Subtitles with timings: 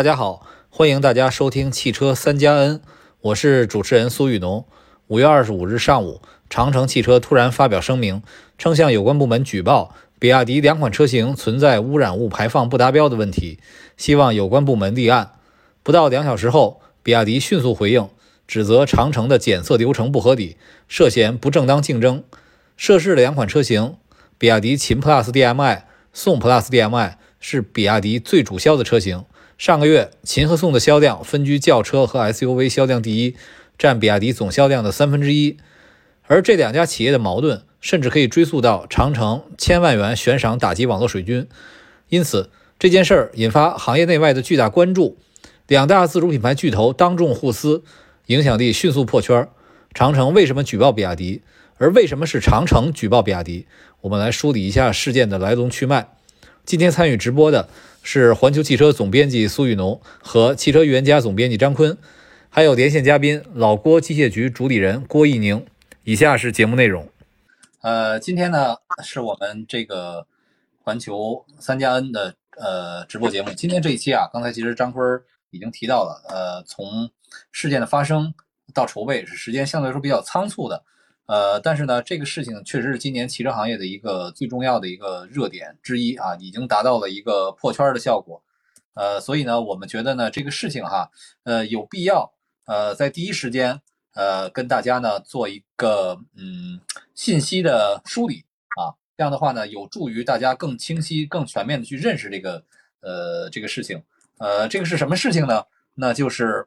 [0.00, 2.80] 大家好，欢迎大家收听汽车三加 N，
[3.20, 4.64] 我是主持人苏玉农。
[5.08, 8.22] 五月二十五日上午，长城汽车突然发表声明，
[8.56, 13.58] 称向有关部门举报比亚迪两款车型存在污染物排放不达标的问题，
[13.98, 15.32] 希望有关部门立案。
[15.82, 18.08] 不到两小时后，比亚迪迅速回应，
[18.46, 20.56] 指责长城的检测流程不合理，
[20.88, 22.24] 涉嫌不正当竞争。
[22.74, 23.96] 涉事的两款车型，
[24.38, 29.26] 比亚迪秦 PLUS DM-i、宋 PLUS DM-i 是比亚迪最主销的车型。
[29.60, 33.36] 上个月，秦和宋的销量分居轿车和 SUV 销量第一，
[33.76, 35.58] 占比亚迪总销量的三分之一。
[36.22, 41.46] 而这两家企业的矛盾，甚至可以追溯到长城千万元悬赏打击网络水军。
[42.08, 45.18] 因此，这件事儿引发行业内外的巨大关注。
[45.66, 47.82] 两大自主品牌巨头当众互撕，
[48.28, 49.46] 影响力迅速破圈。
[49.92, 51.42] 长城为什么举报比亚迪？
[51.76, 53.66] 而为什么是长城举报比亚迪？
[54.00, 56.08] 我们来梳理一下事件的来龙去脉。
[56.64, 57.68] 今天参与直播的。
[58.02, 61.96] 是环球汽车总编辑苏雨农和汽车预言家总编辑张坤，
[62.48, 65.64] 还有连线嘉宾老郭机械局主理人郭一宁。
[66.02, 67.08] 以下是节目内容。
[67.82, 70.26] 呃，今天呢是我们这个
[70.82, 73.50] 环球三加 N 的呃直播节目。
[73.50, 77.10] 今天这一期啊，刚才其实张坤已经提到了，呃，从
[77.52, 78.32] 事件的发生
[78.72, 80.82] 到筹备是时间相对来说比较仓促的。
[81.30, 88.42] 呃，但是呢，这个事情确实是今年汽车行业的一个最重要的一个热点之一啊，已经达到了一个破圈的效果。
[88.94, 91.08] 呃，所以呢，我们觉得呢，这个事情哈，
[91.44, 92.32] 呃，有必要
[92.66, 93.80] 呃，在第一时间
[94.14, 96.80] 呃，跟大家呢做一个嗯
[97.14, 98.44] 信息的梳理
[98.76, 102.64] 啊，这样的话呢，有助于大家更清晰、更全面的去认识这个
[103.02, 104.02] 呃这个事情。
[104.38, 105.62] 呃，这个是什么事情呢？
[105.94, 106.66] 那就是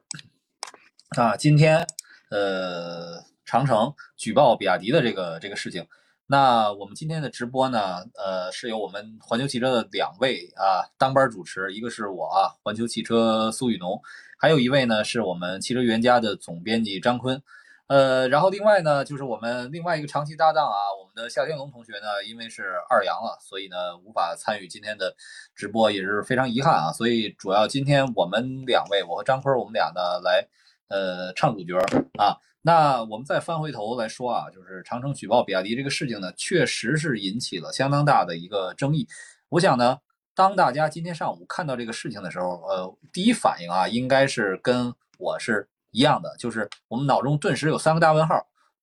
[1.18, 1.86] 啊，今天
[2.30, 3.22] 呃。
[3.44, 5.86] 长城举报比亚迪的这个这个事情，
[6.26, 14.00] 那我们今天的直播呢，呃，是由我们环球汽车的两位啊当班主持，一个是我啊，环球汽车苏雨农，
[14.38, 17.40] 还有一位呢是我们汽车预言家的总编辑张坤，
[17.88, 25.14] 呃，然后另外呢就是我们另外一个长期搭档啊，我们的夏天龙同学呢，因为是二阳了，所以呢无法参与今天的
[25.54, 30.48] 直播，也是非常遗憾啊，所以主要今天我们两位，我和张坤，我们俩呢来
[30.88, 31.76] 呃唱主角
[32.18, 32.40] 啊。
[32.66, 39.06] 那我们再翻回头来说啊，就是长城举报比亚迪这个事情呢，确实是引起了相当大的一个争议。
[39.50, 39.98] 我想呢，
[40.34, 48.34] 当大家今天上午看到这个事情的时候，呃，第一反应啊，应该是跟我是一样的，就是我们脑中顿时有三个大问号。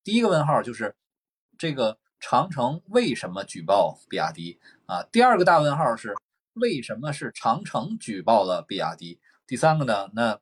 [0.04, 0.96] 第一个问号就是
[1.58, 5.02] 这个长城为什么举报比亚迪啊？
[5.12, 6.16] 第二个大问号是
[6.54, 9.20] 为什么是长城举报了比亚迪？
[9.48, 10.40] 第三个呢，那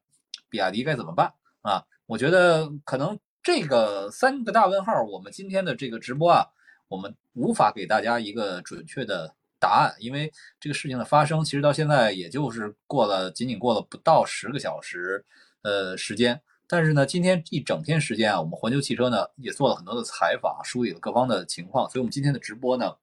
[0.50, 1.86] 比亚迪该怎么办啊？
[2.06, 3.18] 我觉得可能。
[3.42, 6.46] 这个三个大问号，我们今天的这个直播啊，
[6.90, 15.26] 我们无法给大家一个准确的答案，因为这个事情的发生，其实到现在也就是过了仅仅过了不到十个小时，
[15.62, 16.40] 呃，时间。
[16.68, 22.94] 但是呢，今天一整天时间啊，我们环球汽车呢也做了很多的采访，梳理了各方的情况，所以我们今天的直播呢，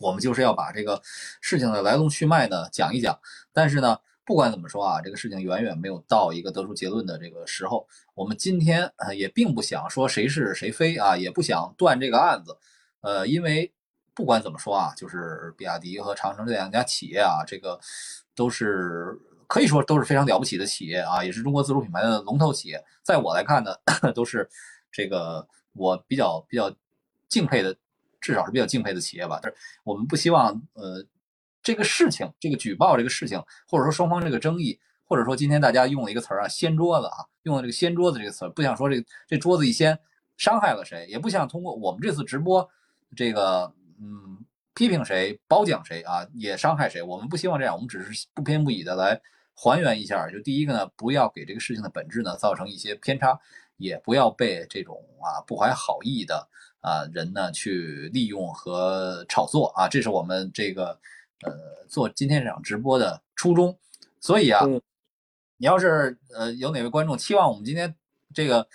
[0.00, 1.02] 我们就是要把这个
[1.40, 3.18] 事情的来龙去脉呢讲一讲。
[3.52, 3.98] 但是呢。
[4.28, 7.88] 不管怎么说啊，这个事情远远没有到一个得出结论的这个时候。
[8.14, 12.54] 我们今天也并不想说谁是谁非啊，也不想断这个案子。
[13.00, 13.72] 呃，因为
[14.12, 17.80] 不管怎么说啊，就是比亚迪和长城这两家企业啊，这个
[18.34, 22.84] 都是可以说都是非常了不起的企业啊，也是中国自主品牌的龙头企业。
[23.02, 23.74] 在我来看呢，
[24.14, 24.46] 都是
[24.92, 26.70] 这个我比较比较
[27.30, 27.74] 敬佩的，
[28.20, 29.40] 至少是比较敬佩的企业吧。
[29.42, 31.02] 但是我们不希望呃。
[31.68, 39.98] 这个事情，这个举报这个事情，或者说双方这个争议，或者说今天大家用了一个词儿啊，掀桌子啊，用了这个掀桌子这个词，不想说这个这桌子一掀
[40.38, 42.66] 伤害了谁，也不想通过我们这次直播
[43.14, 43.70] 这个
[44.00, 44.38] 嗯
[44.74, 49.20] 批评谁褒奖谁啊，也伤害谁，我们不希望这样，我们只是不偏不倚的来
[49.54, 50.26] 还原一下。
[50.30, 53.38] 就第一个呢，不要给这个事情的本质呢造成一些偏差，
[53.76, 56.48] 也不要被这种啊不怀好意的
[56.80, 60.98] 啊人呢去利用和炒作啊，这是我们这个。
[61.44, 63.78] 呃，做今天这场直播的初衷，
[64.20, 64.66] 所以啊，
[65.56, 67.94] 你要是呃有哪位观众期望我们今天
[68.34, 68.66] 这个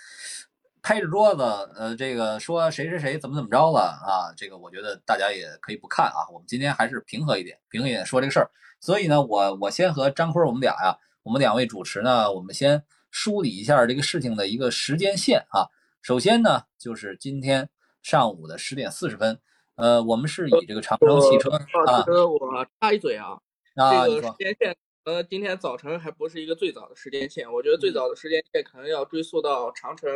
[0.82, 1.42] 拍着桌子，
[1.76, 6.24] 呃，这个说谁谁谁怎么怎么着了啊，这个我觉得大家也可以不看啊。
[6.32, 8.50] 我们今天还是平和一点，平和一点说这个事儿。
[8.80, 15.68] 所以呢，我我先和张坤我们俩呀，我们两位主持呢，我们先梳理一下这个事情的一个时间线啊。
[16.00, 17.68] 首先呢，就是今天
[18.02, 19.38] 上午的十点四十分。
[19.76, 23.36] 呃，我们是以这个长城汽车啊，我插一嘴啊，
[23.74, 30.10] 这个时间线呃，今天早晨还不是一个最早的时间线，我觉得最早的时间线可能要追溯到长城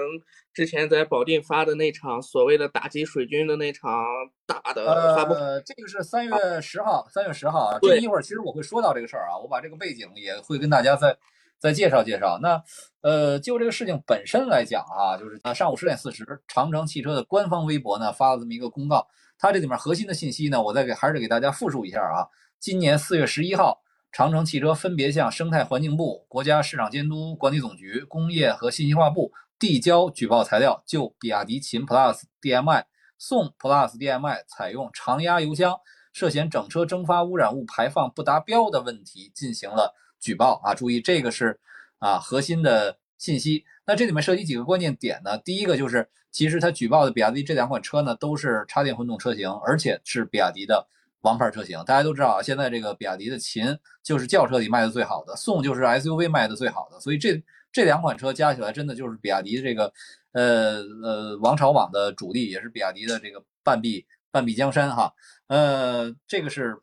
[0.54, 4.02] 之前在保定发的那场所谓的打击水军的那场
[4.46, 5.34] 大的发布。
[5.34, 7.78] 呃，这个是三月十号，三月十号啊。
[7.82, 11.18] 这一会儿其实我会说到这个事儿啊，我把这个背景也会跟大家再
[11.58, 12.38] 再介绍介绍。
[12.40, 12.62] 那
[13.02, 19.06] 呃，就这个事情本身来讲啊，就是啊，上午十点四十，长城汽车的官方微博呢发了这么一个公告，
[19.38, 22.26] 它这里面核心的信息呢，我再给还是给大家复述一下啊。
[22.58, 23.82] 今年四月十一号。
[24.10, 32.86] 长城汽车分别向生态环境部、国家市场监督管理总局、工业和信息化部递交举报材料，就比亚迪秦 PLUS DM-i、
[33.18, 35.76] 宋 PLUS DM-i 采用常压油箱
[36.14, 40.74] 涉嫌整车蒸发污染物排放不达标的问题进行了举报啊！
[40.74, 41.60] 注意，这个是
[41.98, 43.66] 啊核心的信息。
[43.86, 45.36] 那这里面涉及几个关键点呢？
[45.36, 50.86] 第一个就是，其实他举报的比亚迪这两款车呢，都是插电混动车型，而且是比亚迪的。
[51.22, 57.42] 王牌车型，大家都知道啊，现在这个比亚迪的秦就是轿车里卖的最好的，宋就是 SUV 卖的最好的，所以这
[57.72, 59.92] 这两款车加起来真的就是比亚迪这个
[60.30, 65.12] 呃呃王朝网的主力，也是比亚迪的这个半壁半壁江山哈。
[65.48, 66.78] 呃，这个是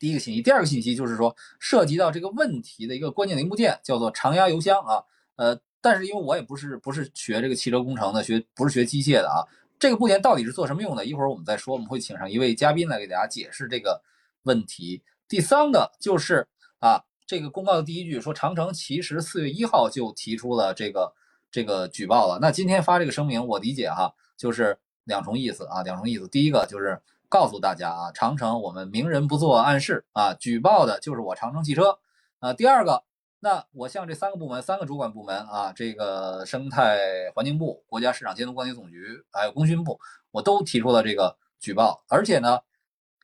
[0.00, 5.04] 第一个信息，第二个信息就是说涉及到这个问题的一个关键零部件叫做常压油箱啊。
[5.36, 9.44] 呃，但是因为我也不是不是学这个汽车工程的，学不是学机械的啊。
[9.78, 11.04] 这个部件到底是做什么用的？
[11.04, 11.74] 一会儿我们再说。
[11.74, 14.02] 我们会请上一位嘉宾来给大家解释这个
[14.44, 15.02] 问题。
[15.28, 16.48] 第三个就是
[16.80, 21.12] 啊，这个公告的第一句说，长城其实四月一号就提出了这个
[21.50, 22.38] 这个举报了。
[22.40, 26.26] 那今天发这个声明，我理解哈，就是两重意思啊，两重意思。
[26.28, 31.98] 第一个就是告诉大家啊，长城我们明人不做暗事啊，举报的就是我长城汽车
[32.40, 32.52] 啊。
[32.52, 33.04] 第二个。
[33.46, 36.98] 那我向这三个部门、三个主管部门啊，这个生态
[37.32, 40.00] 环境部、国家市场监督管理总局，还有工信部，
[40.32, 42.02] 我都提出了这个举报。
[42.08, 42.58] 而且呢，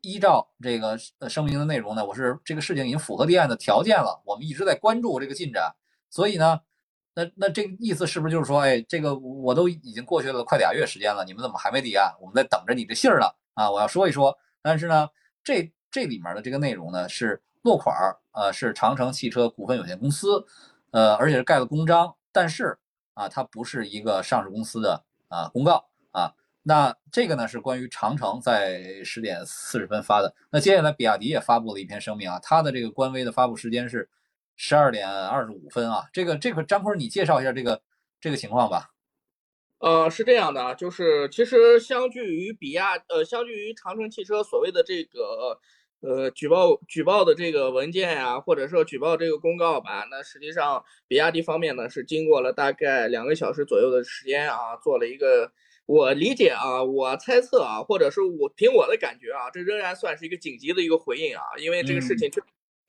[0.02, 0.96] 依照这个
[1.28, 4.22] 声明的内容呢，我是这个事情已经符合立案的条件了。
[4.24, 5.74] 我们一直在关注这个进展，
[6.08, 6.60] 所以呢，
[7.16, 12.14] 那那这个意思是不是就是说，哎，这个我都已经过去了快俩月时间了，你们怎么还没立案？
[12.20, 13.68] 我们在等着你的信儿呢啊！
[13.68, 15.08] 我要说一说，但是呢，
[15.42, 17.42] 这这里面的这个内容呢是。
[17.62, 20.44] 落款儿，呃，是长城汽车股份有限公司，
[20.90, 22.76] 呃，而且是盖了公章，但是
[23.14, 26.32] 啊，它不是一个上市公司的啊公告啊。
[26.64, 30.34] 那这个呢是关于长城在十点四十分发的。
[30.50, 34.08] 那接下来比亚迪也发布了一篇声明啊，它的这个官微的发布时间是
[34.56, 36.08] 十二点二十五分啊。
[36.12, 37.80] 这个这个张坤，你介绍一下这个
[38.20, 38.90] 这个情况吧。
[39.78, 45.60] 呃，是这样的，就是其实相距于比亚，呃，相距于长城汽车所谓的这个。
[46.02, 55.52] 呃，举报举报的这个文件呀，或者说举报这个公告吧，那实际上比亚迪方面呢是经过了大概两个小时左右的时间啊，做了一个
[55.86, 62.42] 我理解啊，我猜测啊，或者是我凭我的感觉啊，这仍然算是一个紧急的一个回应啊，因为这个事情这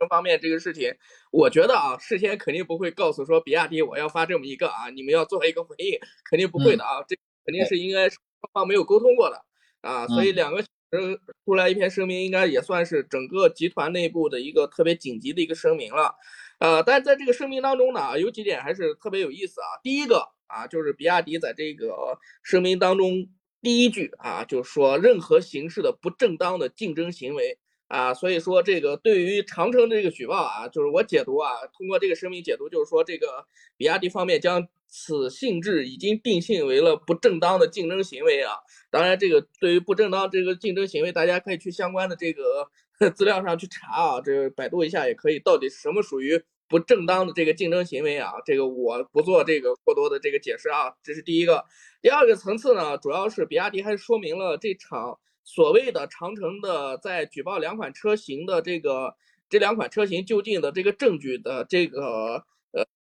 [0.08, 0.92] 方面这个事情，
[1.32, 7.16] 我觉得啊，事先肯定不会告诉说比亚迪我要发这么一个啊，你们要做一个回应，肯定不会的啊，这
[7.46, 8.20] 肯定是应该双
[8.54, 9.40] 方没有沟通过的
[9.82, 10.66] 啊，所以两个。
[10.96, 16.14] 嗯，出来一篇声明，应该也算是整个集团内部的一个特别紧急的一个声明了。
[16.60, 19.82] 呃，但是在这个声明当中呢，有几点还是特别有意思啊。
[19.82, 23.28] 第一个啊，就是比亚迪在这个声明当中
[23.60, 27.58] 第一句啊，就是说任何形式的不正当的竞争行为
[27.88, 28.14] 啊。
[28.14, 33.48] 所以说这个对于长城这个举报啊，就是我解读啊，通过这个声明解读，就是说这个
[33.78, 34.68] 比亚迪方面将。
[34.96, 38.54] 此性质已经定性为了不正当的竞争行为啊！
[38.92, 42.70] 当然，这个对于不正当这个竞争行为，大家可以去相关的这个
[43.16, 48.34] 资料上去查啊，这个百度一下也可以，到底什么属于不正当的这个竞争行为啊？
[48.46, 51.66] 这个我不做这个过多的这个解释啊，这是第一个。
[52.00, 59.16] 第二个层次呢，主要是比亚迪还说明了这场所谓的长城的在举报两款车型的这个
[59.50, 62.46] 这两款车型就近的这个证据的这个。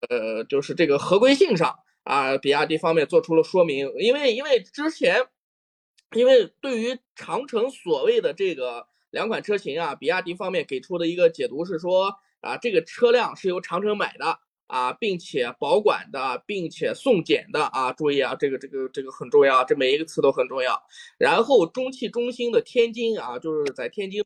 [0.10, 3.91] 呃，就是这个合规性上啊，比亚迪方面做出了说明。
[4.00, 5.27] 因为因为之前，
[6.15, 17.93] 因为对于长城所谓的这个两款车型啊，比亚迪方面给出的一个解读是说啊，这个车辆是由长城买的啊，并且保管的，并且送检的啊。
[17.93, 20.81] 注意啊，这个这个这个很重要，这每一个词都很重要。
[21.17, 24.24] 然后中汽中心的天津啊，就是在天津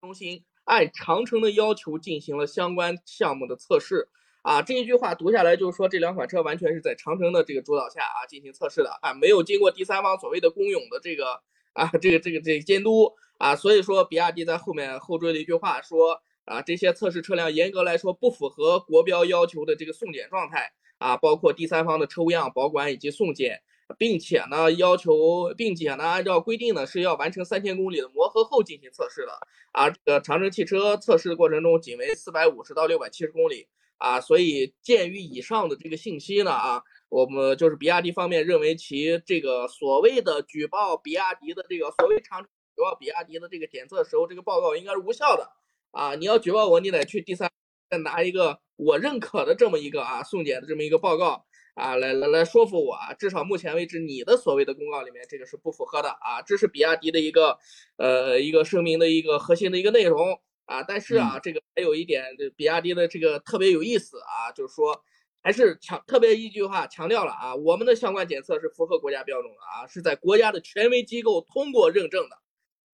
[0.00, 4.08] 中心按长城的要求进行了相关项目的测试。
[4.42, 11.40] 啊，这一句话读下来就是说，这两款车完全是在长城的这个主导下啊进行测试的啊，没有经过第三方所谓的公勇的这个
[11.72, 23.62] 啊这个这个这个监督啊，所以说比亚迪在后面后缀了一句话说啊，这些测试车辆严格来说不符合国标要求的这个送检状态啊，包括第三方的抽样、保管以及送检
[23.96, 29.32] 并且呢要求，并且呢按照规定呢是要完成三千公里的磨合后进行测试的
[29.70, 29.88] 啊。
[29.88, 33.68] 这个长城汽车测试的过程中仅为四百五十到六百七十公里
[34.02, 45.48] 啊，所以鉴于以上的这个信息呢啊，我们就是比亚迪方面认为其这个所谓的举报比亚迪的这个所谓长举报比亚迪的这个检测时候这个报告应该是无效的
[45.92, 46.16] 啊。
[46.16, 47.48] 你要举报我，你得去第三
[47.90, 51.44] 再拿一个我认可的这么一个啊送检的这么一个报告。
[51.74, 53.14] 啊，来来来说服我啊！
[53.14, 56.42] 至少目前为止，你的所谓的公告里面，这个是不符合的啊！
[56.44, 57.56] 这是比亚迪的一个
[57.96, 60.82] 呃一个声明的一个核心的一个内容啊。
[60.82, 62.24] 但是啊，这个还有一点，
[62.56, 65.02] 比亚迪的这个特别有意思啊，就是说
[65.42, 72.38] 还是强特别一句话强调了啊，我们的相关检测是符合国家标准的啊，是在国家的权威机构通过认证的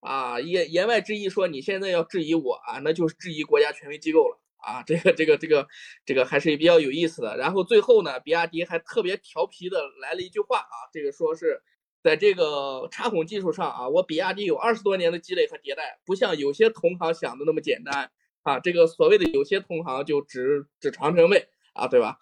[0.01, 0.41] 啊。
[0.41, 4.41] 言言外之意说，你现在要质疑我啊，那就是质疑国家权威机构了。
[4.59, 5.69] 啊，这个这个这个
[6.05, 7.37] 这个还是比较有意思的。
[7.37, 11.63] 然后最后呢，比亚迪还特别调皮的来了一句话啊，这个说是
[12.03, 18.11] 在这个插孔技术上啊，我比亚迪有二十多年的积累和迭代，不像有些同行想的那么简单
[18.43, 18.61] 啊。
[18.61, 22.19] 这个所谓的有些同行就指指长城卫啊，对吧？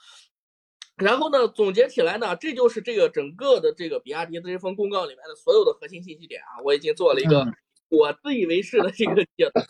[0.97, 7.47] 然后呢，总结起来呢，这就是这个整个的这个比亚迪的这份公告里面的所有的核心信息点啊，我已经做了一个。
[7.88, 9.61] 我自以为是的这个解读，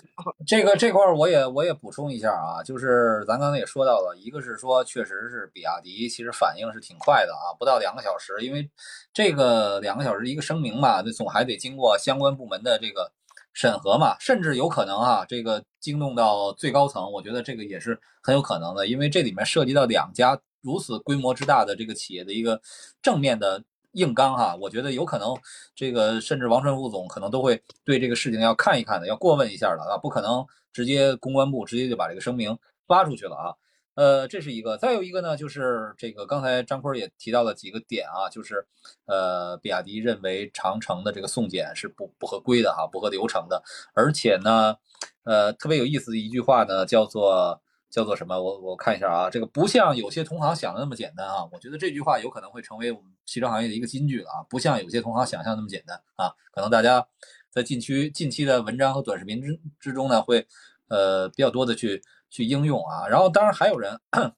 [0.46, 8.68] 这个这块儿我也我也补充一下啊，就是咱刚才也说到了，一个是说确实是比亚迪其实反应是挺快的啊，不到两个小时，因为
[9.12, 13.12] 这个两个小时一个声明嘛，那总还得经过相关部门的这个
[13.52, 22.58] 审核嘛，甚至有可能啊，这个惊动到最高层，我觉得这个也是很有可能的，因为这里面涉及到两家如此规模之大的这个企业的一个
[23.02, 23.62] 正面的。
[23.97, 25.35] 硬刚哈，我觉得有可能，
[25.75, 33.55] 这个甚至王传副总可能都会对这个事情要看一看的，要过问一下的啊，不可能直接公关部直接就把这个声明发出去了啊。
[33.95, 38.67] 呃，这是一个，再有一个呢，就是这个刚才张坤也提到了几个点啊，就是
[39.07, 43.62] 呃，比亚迪认为长城的这个送检是不不合规的哈，不合流程的，
[43.95, 44.76] 而且呢，
[45.25, 47.61] 呃，特别有意思的一句话呢，叫做。
[47.90, 48.40] 叫做什么？
[48.40, 51.47] 我我看一下啊，这个不像有些同行想的那么简单啊。
[51.52, 54.43] 我觉得这句话有可能会成为我们汽车行业的一个金句了啊。
[54.49, 56.33] 不像有些同行想象那么简单啊。
[56.52, 57.07] 可能大家
[57.50, 60.47] 在近期近期的文章和短视频之之中呢，会
[60.88, 63.07] 呃比较多的去去应用啊。
[63.09, 63.99] 然后当然还有人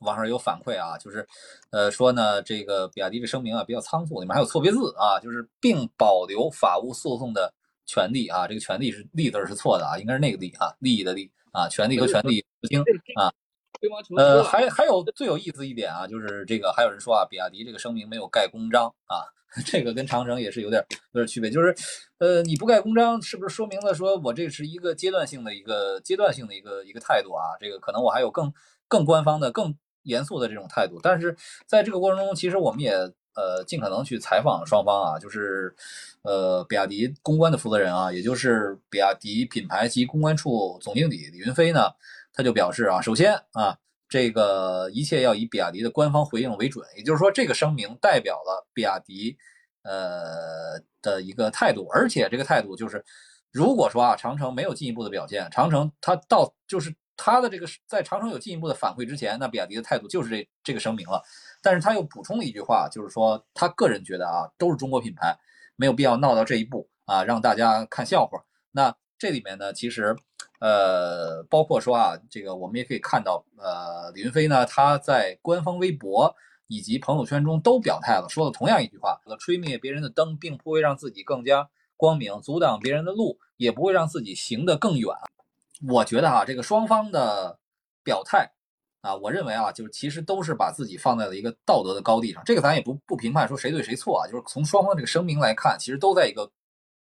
[0.00, 1.26] 网上有反馈啊，就是
[1.70, 7.54] 呃说呢，这个比亚迪这声明啊比较仓促，里面还有错别字啊，就是并保留法务诉讼的
[7.86, 8.46] 权利啊。
[8.46, 12.44] 这个权利是利字是错的啊，应该是那个利啊，利益的利啊，权利和权利。
[12.68, 12.82] 听
[13.16, 13.30] 啊，
[14.16, 19.20] 呃，还还有最有意思一点啊，就是这个还有人说啊，比亚迪这个声明没有盖公章啊，
[19.66, 20.82] 这个跟长城也是有点
[21.12, 21.74] 有点区别，就是
[22.18, 27.52] 呃，你不盖公章，是不是说明了说我这是一个阶段性的一个阶段性的一个一个态度啊？
[27.60, 28.50] 这个可能我还有更
[28.88, 32.92] 更官方的、更严肃的这种态度，但是在这个过程中，其实我们也
[33.34, 35.74] 呃尽可能去采访双方啊，就是
[36.22, 41.90] 呃，比亚迪公关的负责人啊，也就是比亚迪品牌及公关处总经理李云飞呢。
[42.36, 49.36] 他就表示啊，首先啊，这个一切要以比亚迪的官方回应为准，也就是说，这个声明代表了比亚迪
[49.84, 53.04] 呃的一个态度，而且这个态度就是，
[53.52, 61.22] 如果说啊，长城没有进一步的表现，长城它到就是它的这个在长城有进一步的反馈之前，那比亚迪的态度就是这这个声明了。
[61.64, 65.36] 但是他又补充了一句话，就是说他个人觉得啊，都是中国品牌，
[65.74, 68.44] 没有必要闹到这一步啊，让大家看笑话。
[68.70, 70.14] 那这里面呢，其实。
[70.60, 76.34] 呃，包括说啊，这个我们也可以看到，呃，李云飞呢，他在官方微博
[76.68, 81.68] 以及朋友圈中都表态了，说了同样一句话：，吹灭别人的灯，并不会让自己更加
[81.98, 85.10] 光明；，阻挡别人的路，也不会让自己行得更远。
[85.86, 87.58] 我觉得哈，这个双方的
[88.02, 88.52] 表态
[89.04, 92.42] 啊，我认为啊，就是其实都是把自己放在了一个道德的高地上。
[92.46, 96.50] 这个咱也不不评判说谁对谁错啊，就是从双方这个声明来看，其实都在一个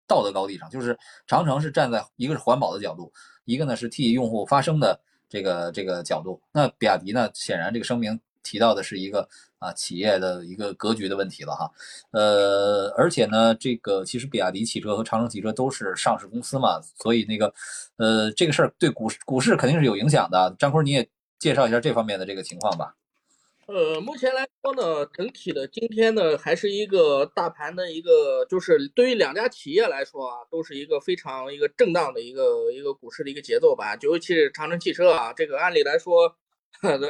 [0.05, 0.69] 道德高地上。
[0.69, 3.11] 就是长城是站在一个是环保的角度。
[3.45, 4.99] 一个呢是替用户发声的
[5.29, 11.71] 这个这个角度，那比亚迪呢，显然这个声明提到的是一个啊企业的一个格局的问题了哈，
[12.09, 17.53] 呃，而且呢，这个其实比亚迪汽车和长城汽车都是上市公司嘛，所以那个
[17.97, 20.55] 呃这个事儿对股市股市肯定是有影响的。
[20.57, 21.07] 张坤你也
[21.39, 22.95] 介绍一下这方面的这个情况吧。
[23.67, 33.97] 呃，目前来说呢，整体的今天呢，还是一个大盘的一个，就是对于两家企业来说啊，都是一个非常一个震荡的一个一个股市的一个节奏吧。
[34.01, 36.35] 尤其是长城汽车啊，这个按理来说，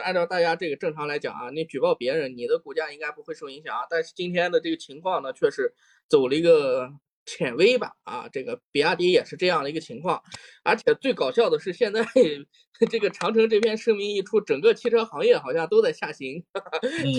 [0.01, 3.85] 按照大家这个正常来讲啊，你举报别人，你的股价应该不会受影响啊。
[3.89, 5.73] 但是今天的这个情况呢，却是
[6.07, 6.89] 走了一个
[7.25, 10.21] 浅 V 吧，啊，这个比亚迪也是这样的一个情况，
[10.63, 12.05] 而且最搞笑的是，现在
[12.89, 16.43] 这个长城这篇声明一出，整个汽车行业好像都在下行，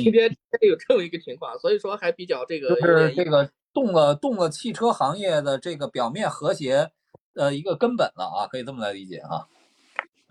[0.02, 6.90] 今天有这么一个情况，所以说还比较这个就是这个动了动了汽车行业的这个表面和谐
[7.34, 9.48] 呃一个根本了啊，可以这么来理解啊。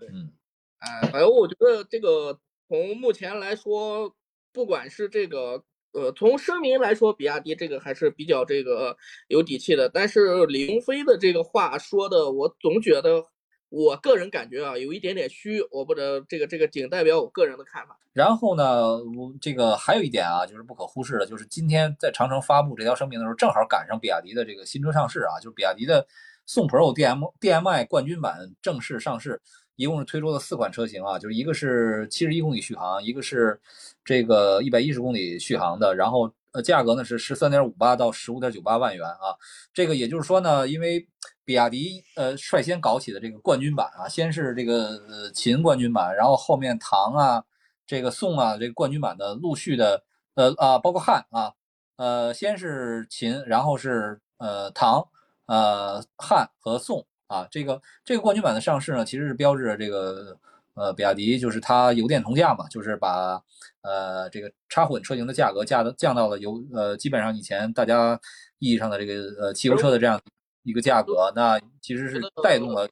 [0.00, 0.32] 嗯，
[0.78, 4.14] 哎，反正我觉得这个从目前来说，
[4.52, 5.62] 不管是这个。
[5.96, 8.94] 呃，从声明来说，比亚迪这个还是比较这个
[9.28, 9.88] 有底气的。
[9.88, 13.24] 但是李云飞的这个话说的，我总觉得，
[13.70, 15.62] 我个人感觉啊，有一点点虚。
[15.70, 17.98] 我不得这个这个仅代表我个人的看法。
[18.12, 26.06] 然后呢，我这个还有一点啊，就是不可忽视的，就是今天在长城发布这条声明的时候，正好赶上比亚迪的这个新车上市啊，就是比亚迪的
[26.44, 29.40] 宋 Pro DM DMI 冠军版正式上市。
[29.76, 33.60] 一共是推出了四款车型啊，就是一个是七十一公里续航，一个是
[34.04, 39.36] 这个一百一十公里续航的，然后呃价格呢是十三点五八到十五点九八万元啊。
[39.74, 41.06] 这个也就是说呢，因为
[41.44, 47.44] 比亚迪呃率先搞起的这个冠军版啊，先是这个呃秦冠军版，然后后面唐啊、
[47.86, 50.02] 这个宋啊这个冠军版的陆续的
[50.34, 51.52] 呃啊包括汉啊
[51.96, 55.06] 呃先是秦，然后是呃唐
[55.46, 57.06] 呃汉和宋。
[57.26, 60.38] 啊，这个这个冠军版的上市呢，其实是标志着这个
[60.74, 63.42] 呃，比亚迪就是它油电同价嘛，就是把
[63.82, 68.20] 呃这个插混车型的价格降到降到了油呃基本上以前大家
[68.58, 70.20] 意义上的这个呃汽油车的这样
[70.62, 72.86] 一个价格，那其实是带动了。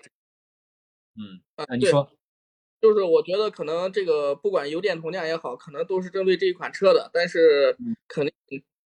[1.16, 2.08] 嗯，那你说，
[2.80, 7.76] 就是我觉得可能这个不管油电同价也好，可能都是针对这一款车的，但是
[8.08, 8.32] 肯定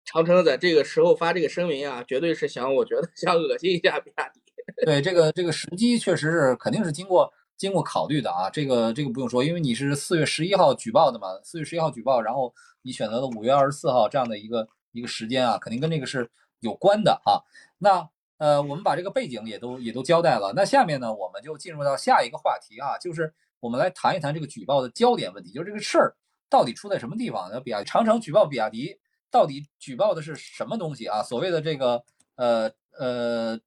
[0.05, 4.41] 长城在这个时候发这个声明啊，绝对是想我觉得想恶心一下比亚迪。
[4.87, 16.31] 对这个这个时机确实是肯定是经过经过考虑的啊，这个这个不用说，因为你是四月十一号举报的嘛，四月十一号举报，然后你选择了五月二十四号这样的一个一个时间啊，肯定跟这个是
[16.61, 17.43] 有关的啊。
[17.79, 18.09] 那
[18.39, 26.15] 呃，我们把这个背景也都也都交代了，那下面呢，我们就进入到下一个话题啊，就是我们来谈一谈这个举报的焦点问题，就是这个事儿
[26.49, 27.51] 到底出在什么地方？
[27.53, 28.97] 那比亚长城举报比亚迪，
[29.29, 31.25] 到底举报的是什么东西啊？
[31.25, 32.05] 所谓的这个
[32.37, 33.59] 呃呃。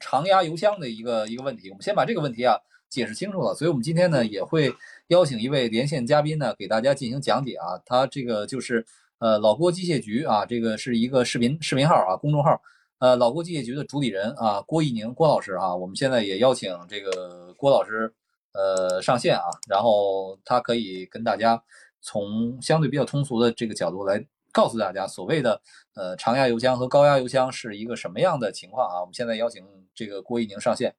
[0.00, 2.56] 常压油箱的一个一个问题，我们先把这个问题啊
[2.88, 3.54] 解释清楚了。
[3.54, 4.72] 所以，我们今天呢也会
[5.08, 7.80] 邀请一位连线嘉宾呢，给大家进行讲解啊。
[7.84, 8.84] 他这个就是
[9.18, 12.60] 呃老郭机械局啊，这个是一个视频视频号啊，公众号。
[12.98, 18.12] 呃，老郭机械局的主理人啊，郭一宁郭老师啊，我们现在也邀请这个郭老师
[18.52, 21.62] 呃上线啊，然后他可以跟大家
[22.00, 24.24] 从相对比较通俗的这个角度来。
[24.50, 25.60] 告诉大家，所谓的
[25.94, 29.00] 呃长压油箱和高压油箱是一个什么样的情况啊？
[29.00, 29.62] 我们现在邀请
[29.98, 30.94] 这个郭一宁上线。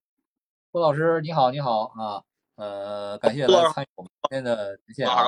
[0.72, 2.22] 郭老师，你好，你好啊，
[2.58, 5.24] 呃，感谢来参与我们今天的连线啊。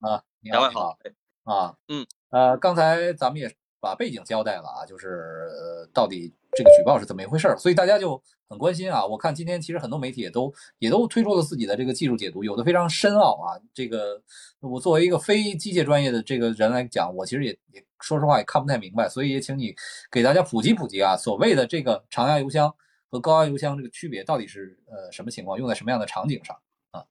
[0.00, 0.96] 啊，你好，你好，
[1.44, 8.22] 啊，嗯，呃，刚才咱们也把背景交代了啊，就是呃，到底这个举报是怎么一回事儿，所以大家就。
[8.52, 9.06] 很关心啊！
[9.06, 13.56] 我看今天其实很多媒体也都也都推出了自己的这个技术解读，有的非常深奥啊。
[13.72, 14.22] 这个
[14.60, 19.74] 我作为一个非机械专业的这个人来讲，我其实也也说实话也看不太明白，所以也请你
[20.10, 21.16] 给大家普及普及啊。
[21.16, 22.70] 所谓的这个长压油箱
[23.12, 27.04] 和高压油箱这个区别到底是呃什么情况，用在什么样的场景上啊？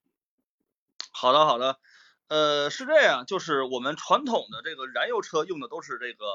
[1.12, 1.78] 好的好的，
[2.28, 6.26] 呃是这样，就是我们传统的这个燃油车用的都是这个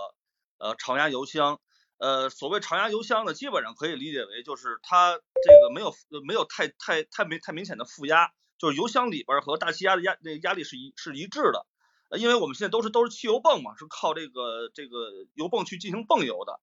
[0.58, 1.60] 呃常压油箱。
[1.98, 5.92] 呃，所谓常压油箱呢，基本上可以理解为就是它这个没有
[6.24, 11.66] 没有太太太没太明显的负压，就是油箱里边和大气压的压那个压力是一是一致的。
[12.16, 16.60] 因为我们现在都是都是汽油泵嘛，是靠这个这个油泵去进行泵油的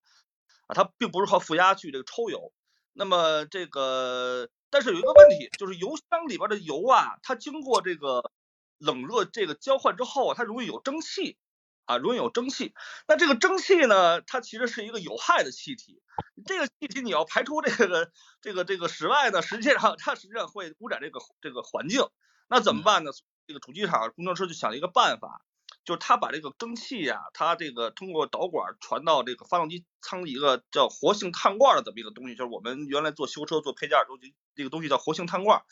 [0.68, 2.54] 啊，它并不是靠负压去这个抽油。
[2.94, 8.32] 那么这个但是有一个问题，就是油箱里边的油啊，它经过这个
[8.78, 11.38] 冷热这个交换之后啊，它容易有蒸汽。
[11.86, 12.74] 啊，容易有蒸汽。
[13.10, 16.02] 那这个蒸汽呢，它其实是一个有害的气体。
[16.46, 22.08] 这个气体你要排出这个这个这个室外呢，实际上它实际上会污染这个这个环境。
[22.48, 23.12] 那怎么办呢？
[23.48, 25.42] 这个主机厂工程师就想了一个办法，
[25.86, 34.18] 就是他把这个蒸汽呀，它这个通过导管传到这个发动机舱一个叫活性炭罐的这么一个东西，就是我们原来做修车做配件都
[34.56, 35.64] 这个东西叫活性炭罐。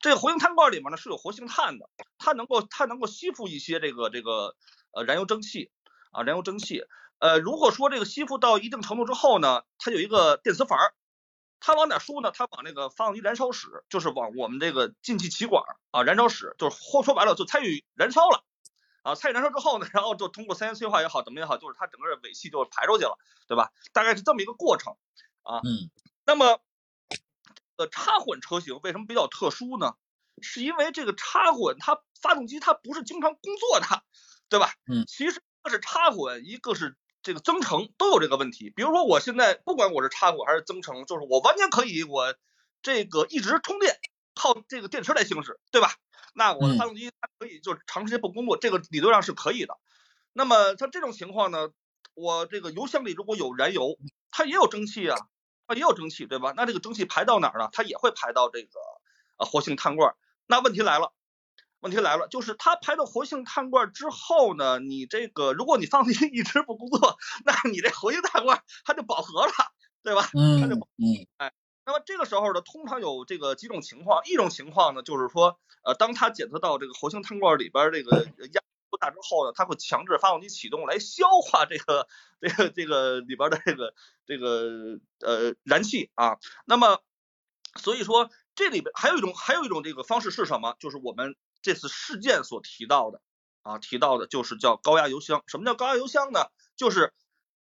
[0.00, 4.56] 这个活性炭罐里面呢是有活性炭的，它能够它能够吸附一些这个这个。
[4.90, 5.70] 呃，燃油蒸汽
[6.12, 6.82] 啊，燃油蒸汽。
[7.18, 10.94] 呃，如果说这个吸附到一定程度之后呢，它有一个电磁阀，
[11.60, 12.30] 它往哪输呢？
[12.30, 18.42] 它往那个发动机燃烧室，就是往我们这个进气歧管啊，燃烧室，就是说说白了就参与燃烧了
[19.10, 19.14] 啊。
[19.14, 23.70] 参与燃烧之后呢，然后就通过三元催化也好，怎么也好，就是它整个尾气就排出去了，对吧？
[23.92, 24.94] 大概是这么一个过程
[25.42, 25.60] 啊。
[25.64, 25.90] 嗯。
[26.24, 26.60] 那么，
[27.76, 29.94] 呃，插混车型为什么比较特殊呢？
[30.42, 33.86] 是因为这个插混它发动机它不是经常工作的。
[34.50, 34.72] 对吧？
[34.90, 38.72] 嗯，其实一个是插混，一个是这个增程都有这个问题。
[38.74, 42.34] 比如说我现在不管我是插混还是增程，就是我完全可以我
[42.80, 43.98] 这个一直充电，
[44.34, 45.92] 靠这个电池来行驶，对吧？
[46.38, 49.76] 那我的发动机它可以就是长时间不工作，这个理论上是可以的。
[50.32, 51.70] 那么像这种情况呢，
[52.14, 53.98] 我这个油箱里如果有燃油，
[54.30, 55.16] 它也有蒸汽啊，
[55.66, 56.54] 它也有蒸汽，对吧？
[56.56, 57.68] 那这个蒸汽排到哪儿呢？
[57.72, 58.78] 它也会排到这个
[59.36, 60.14] 呃活性炭罐。
[60.46, 61.12] 那问题来了。
[61.80, 69.52] 问题来了，就是它排到活性炭罐之后呢，你这个如果你发动机 一直不工作，那你这活性炭罐它就饱和了，
[70.02, 70.28] 对吧？
[70.34, 71.52] 嗯，它就嗯，哎，
[71.88, 82.06] 那么这个时候呢，通常有这个几种情况，一种情况呢，就是说，呃，当它检测到这个活性炭罐里边这个压不大之后呢，它会强制发动机启动来消化这个
[82.42, 83.94] 这个这个里边的这个
[84.26, 86.36] 这个呃燃气啊。
[86.66, 87.00] 那么
[87.76, 90.76] 所以说这里边还有一种还有一种这个方式是什么？
[90.78, 91.34] 就是我们。
[91.60, 93.20] 这次事件所提到的
[93.62, 95.42] 啊，提到的就是叫高压油箱。
[95.48, 96.46] 什么叫高压油箱呢？
[96.76, 97.12] 就是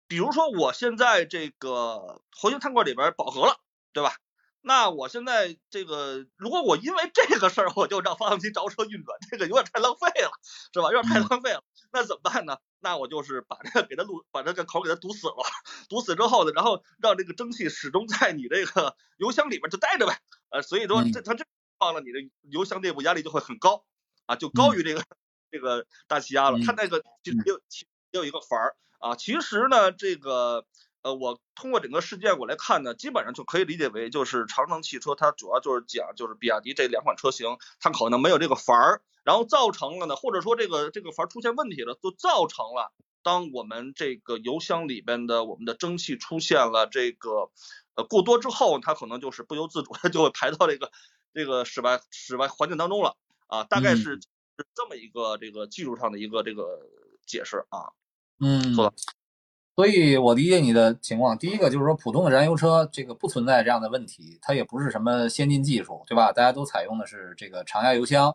[0.07, 3.59] 比如说我现在这个活性炭罐里边饱和了，
[3.97, 4.13] 对吧？
[4.61, 10.31] 那我现在这个，如果我因为这个事儿我就让发动机着车运转，这个有点太浪费了，
[10.75, 10.93] 是吧？
[10.93, 11.65] 有点太浪费了。
[11.93, 12.59] 那怎么办呢？
[12.81, 15.37] 那我就是把这个给它路，把这个口给它堵死了。
[15.89, 20.21] 堵死之后呢，然后让这个蒸汽始终在你这个油箱里边就待着呗。
[20.51, 21.45] 呃，所以说这它这。
[21.79, 23.85] 放了你的油箱内部压力就会很高
[24.25, 25.05] 啊，就高于这个
[25.51, 26.59] 这个大气压了。
[26.65, 27.59] 它那个其实也有
[28.13, 29.15] 也有一个阀儿啊。
[29.15, 30.65] 其实呢，这个
[31.07, 42.93] 呃，我通过整个事件我来看呢，基本上就可以理解为就是长城汽车它主要就是讲就是比亚迪这两款车型它可能没有这个阀儿，然后造成了呢，或者说这个这个阀出现问题了，就造成了
[43.23, 47.51] 当我们这个油箱里边的我们的蒸汽出现了这个
[47.95, 50.91] 呃过多之后，它可能就是不由自主的 就会排到这个。
[51.35, 53.15] 这个室外室外环境当中了
[53.47, 56.81] 啊，大概是是这么一个这个技术上的一个这个
[57.27, 57.93] 解释啊。
[58.41, 58.95] 嗯，错了。
[59.77, 66.33] 所以我理解你的情况，第一个就是说普通的燃油车这个不存在这样的问题，它也不是什么先进技术，对吧？
[66.33, 68.35] 大家都采用的是这个常压油箱。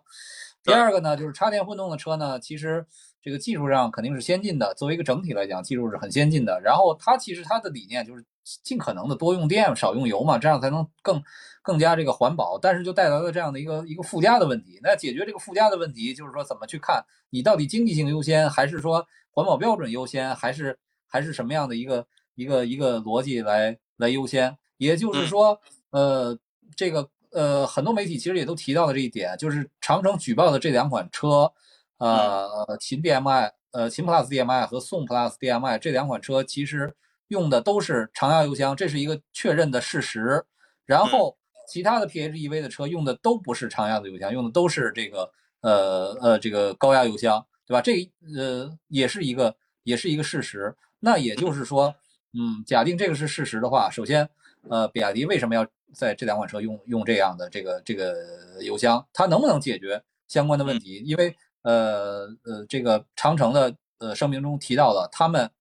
[0.64, 2.86] 第二个呢，就是插电混动的车呢，其实
[3.22, 6.62] 这个技术上肯定是先进的，作为一个整体来讲，技术是很先进的。
[6.64, 8.24] 然后它其实它的理念就是。
[8.64, 11.22] 尽可能的多用电少用油嘛，这样才能更
[11.62, 12.58] 更加这个环保。
[12.60, 14.80] 但是就带来了这样的一个一个附加的问题。
[14.82, 20.78] 那解决这个附加的问题，就是说怎么去看你到底经济性优先，还是说环保标准优先，还是
[21.12, 24.58] 还是什么样的一个一个一个逻辑来来优先？
[24.78, 25.60] 也就是说，
[25.92, 26.36] 呃，
[26.76, 31.52] 这个呃很多媒体其实也都提到了这一点，就是长城举报的这两款车，
[31.98, 36.96] 呃，秦 DMI，呃，秦 Plus DMI 和宋 Plus DMI 这两款车其实。
[37.32, 40.44] 用的都是常压油箱，这是一个确认的事实。
[40.86, 47.80] 然后其他的 PHEV 的车用的都不是常压的油箱，用的都是这个呃呃这个高压油箱，对吧？
[47.80, 50.76] 这呃也是一个也是一个事实。
[51.02, 51.94] 那也就是说，
[52.32, 54.30] 嗯，假定这个是事实的话，首先，
[54.70, 58.16] 呃，比亚迪为什么要在这两款车用用这样的这个这个
[58.62, 59.06] 油箱？
[59.12, 61.04] 它能不能解决相关的问题？
[61.06, 65.52] 因为呃呃，这个长城的呃声明中提到了他们。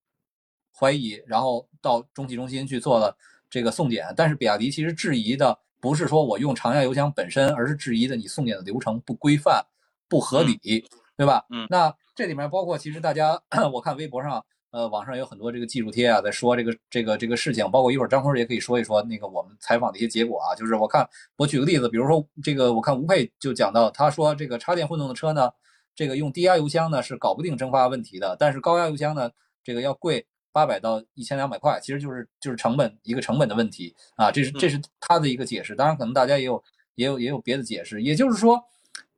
[0.72, 3.14] 怀疑，然后到中汽中心去做了
[3.50, 9.62] 这个送检，但是比亚迪其实质疑的不是说我用常压油箱本身，而是质疑的你送检的流程不规范、
[10.08, 10.58] 不合理，
[11.18, 11.44] 对吧？
[11.50, 13.38] 嗯，那这里面包括其实大家，
[13.74, 20.54] 我看微博上，呃，网上有很多这个技术贴啊，在说这个这个这个事情，包括一会儿张坤也可以说一说那个我们采访的一些结果啊。
[20.54, 25.50] 就是我看我举个例子，比如说这个我看吴佩就讲到，他说这个插电混动的车呢，
[25.94, 29.30] 这个用低压油箱呢是搞不定蒸发问题的，但是高压油箱呢，
[29.62, 30.26] 这个要贵。
[30.52, 35.76] 八百到一千两百块，其实就是就是成本一个成本的问题啊，这是这是他的一个解释。
[35.76, 36.60] 当然，可能大家也有
[36.96, 38.02] 也有也有别的解释。
[38.02, 38.60] 也就是说，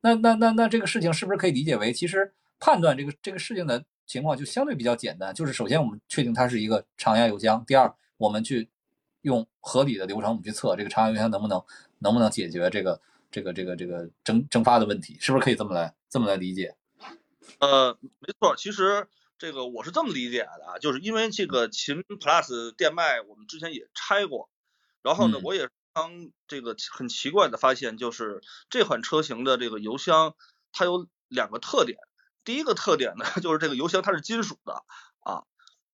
[0.02, 5.34] 那那那那这个事情是不是可以理解为，其实判断这个这个事情的情况就相对比较简单？
[5.34, 8.68] 就是首先我们确定它是一个常压油箱，第二我们去
[9.22, 11.62] 用合理的流程我们去测这个常压油箱能不能
[11.98, 16.76] 能不能解决这个这个这个这个蒸蒸发的问题，是不是可以这么来这么来理解？
[17.58, 19.08] 呃，没错，其实。
[19.38, 24.48] 这个我是这么理解的啊，就是因为这个秦 Plus 电麦我们之前也拆过，
[25.02, 30.36] 然后呢，我也刚这个很奇怪的发现，就是这款车型的这个油箱
[30.70, 31.98] 它有两个特点，
[32.44, 34.84] 第一个特点呢， 就是这个油箱它是金属的
[35.20, 35.44] 啊，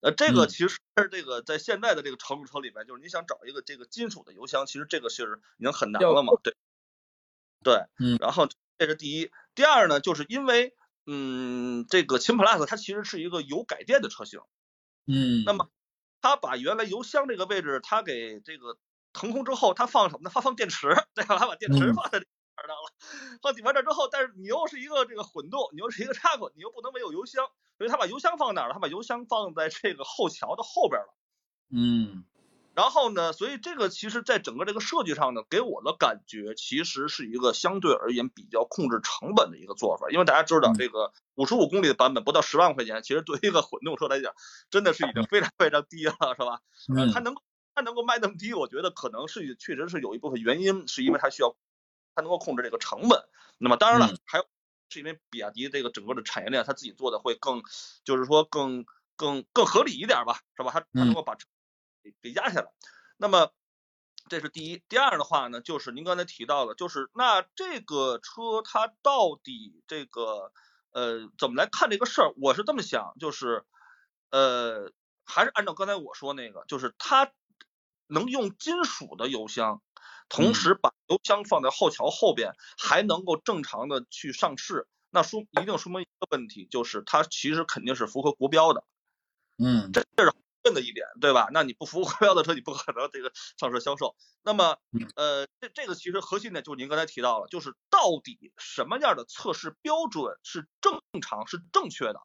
[0.01, 0.79] 呃，这个其实
[1.11, 6.55] 这个在现在的这个乘用车里面，就是你想找一个这个金属的油箱，其实这个是已经很难了嘛，对，
[7.63, 10.75] 对，嗯，然后这是第一，第二呢，就是因为。
[11.11, 14.41] 嗯，这个秦 Plus 它其实是一个油改电的车型，
[15.07, 15.71] 嗯，那么
[16.21, 18.77] 它把原来油箱这个位置它给这个
[19.15, 20.31] 腾空之后，它放什么呢？
[20.35, 21.39] 它放电池， 对吧？
[21.39, 22.23] 它把电池放在
[22.69, 22.93] 上了，
[23.43, 27.47] 放底盘这之后，但是你又是一个这个混动，你又是一个插混，你又不能没有油箱，
[27.79, 28.75] 所以以他把油箱放哪儿了？
[28.75, 31.17] 他把油箱放在这个后桥的后边了。
[31.71, 32.25] 嗯
[32.75, 40.09] 然后呢，所以这个其实在整个这个设计上呢，给我的感觉其实是一个相对而言比较控制成本的一个做法。
[40.11, 44.33] 因为大家知道，嗯这个五十五公里的版本不到十万块钱，其实对于一个混动车来讲，
[44.71, 46.61] 真的是已经非常非常低了，是吧？
[46.95, 47.35] 呃，嗯它能
[47.75, 51.57] 它能够卖那么低，我觉得可能是确实是有一部分原因，是因为它需要
[52.19, 53.23] 它能够控制这个成本。
[53.59, 54.47] 那么当然了，嗯还有
[54.89, 57.63] 是因为比亚迪这个整个的产业链，它自己做的会更，
[58.05, 60.71] 就是说更更更合理一点吧，是吧？
[60.73, 61.37] 它它能够把
[62.03, 62.73] 给给压下来。
[63.17, 63.53] 那么
[64.29, 70.53] 这是第一，第二的话呢，就是您刚才提到的，就是那这个车它到底这个
[70.91, 72.33] 呃怎么来看这个事儿？
[72.41, 73.65] 我是这么想，就是
[74.31, 74.93] 呃
[75.25, 77.33] 还是按照刚才我说那个，就是它
[78.07, 79.83] 能用金属的油箱，
[80.29, 88.85] 同嗯时把油箱放在后桥后边，还能够正常的去上市，那说一定说明一个问题，就是它其实肯定是符合国标的。
[89.59, 90.33] 嗯这这是
[90.65, 91.49] 问的一点，对吧？
[91.53, 94.15] 那你不符合国标的车，你不可能这个上市销售。
[94.43, 102.21] 那么嗯，呃，这这个其实核心点就是您刚才提到了，就是到底什么样的测试标准是正常、是正确的？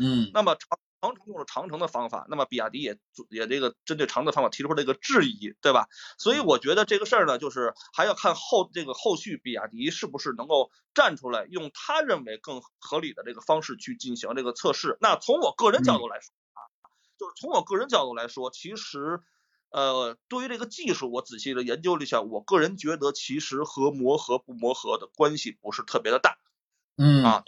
[0.00, 2.98] 嗯那么长长城用了长城的方法，那么比亚迪也
[3.30, 5.86] 也这个针对长城的方法提出了一个质疑，对吧？
[6.18, 14.98] 所以我觉得这个事儿呢，就是还要看后这个后续比亚迪是不是能够站出来，用他认为更合理的这个方式去进行这个测试。
[15.00, 16.60] 那从我个人角度来说啊，
[17.18, 19.20] 就是从我个人角度来说，其实。
[19.70, 26.38] 呃，对于这个技术，我仔细的研究了一下，我个人觉得其实和磨合不磨合的关系不是特别的大。
[26.96, 27.44] 嗯啊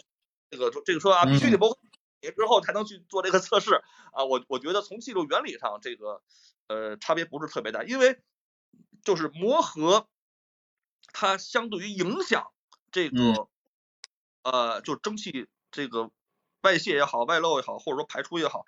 [0.51, 1.79] 这个这个说啊，必须嗯得磨合
[2.29, 3.81] 之后才能去做这个测试
[4.13, 4.25] 啊。
[4.25, 6.21] 我我觉得从技术原理上，这个
[6.67, 8.21] 呃差别不是特别大，因为
[9.03, 10.07] 就是磨合，
[11.11, 12.51] 它相对于影响
[12.91, 13.47] 这个、嗯
[14.43, 16.11] 呃，就蒸汽这个
[16.61, 18.65] 外泄也好，外漏也好，或者说排出也好。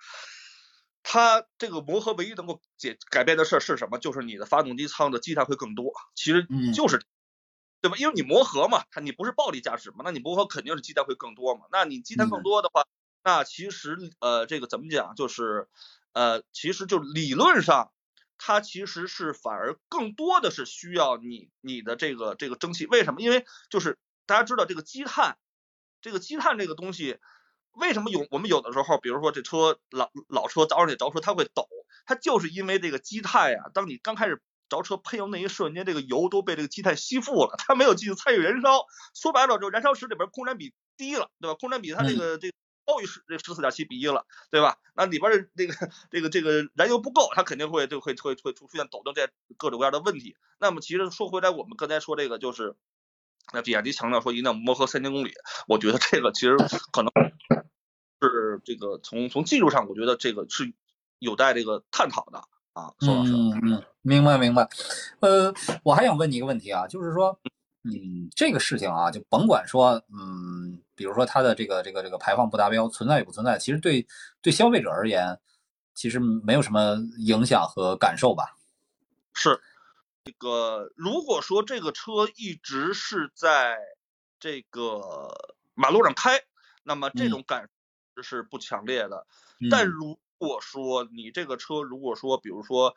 [1.06, 4.00] 它这个磨合唯一能够解改变的事儿是什么？
[4.00, 7.04] 就是你的发动机舱的积碳会更多，其实嗯就是
[7.82, 7.98] 对吧？
[7.98, 11.66] 因为你磨合嘛，它你不是暴力驾驶嘛，那你磨合肯定是积碳会更多嘛。
[11.72, 12.86] 那你积碳更嗯多的话，
[13.24, 15.68] 那其实呃这个怎么讲，就是
[16.14, 17.92] 呃其实就理论上，
[18.38, 23.22] 它其实是反而更多的是需要你你的这个这个蒸汽，为什么？
[23.22, 25.38] 因为就是大家知道这个积碳，
[26.02, 27.20] 这个积碳这个东西。
[27.72, 31.68] 为什么有我们有的时候，比如说这车老老车早上得着车，它会抖，
[32.06, 33.72] 它就是因为这个积碳呀。
[33.74, 38.86] 当你刚开始着车喷油那一瞬间，这个油都被这个积碳吸附了，它没有继续参与燃烧。
[39.16, 41.58] 说白了，就燃烧室里边空燃比低了，对吧？
[41.60, 42.52] 空燃比它这个这
[43.02, 44.78] 于十这十四点七比一了，对吧？
[44.96, 50.36] 那里边的这个这个这个燃油不够，它肯定会就会会会出现抖动这各种各样的问题。
[50.60, 52.76] 那么其实说回来，我们刚才说这个就是。
[53.52, 55.34] 那比亚迪强调说一定要磨合三千公里，
[55.68, 56.56] 我觉得这个其实
[56.94, 57.12] 可能
[58.22, 60.74] 是这个从从技术上，我觉得这个是
[61.20, 62.38] 有待这个探讨的
[62.72, 63.34] 啊，宋老师。
[63.34, 64.70] 嗯嗯，明白明白。
[65.20, 67.38] 呃，我还想问你一个问题啊，就是说，
[67.84, 74.06] 嗯，这个事情啊，就甭管说，嗯，比如说它的这个这个这个排放不达标，存在与不存在，其实对
[74.42, 75.40] 对消费者而言，
[75.94, 78.56] 其实没有什么影响和感受吧？
[79.34, 79.62] 是。
[80.26, 83.78] 这个如果说这个车一直是在
[84.40, 85.36] 这个
[85.74, 86.42] 马路上开，
[86.82, 87.68] 那么这种感
[88.16, 89.28] 受是不强烈的。
[89.60, 92.96] 嗯、但如果说你这个车，如果说比如说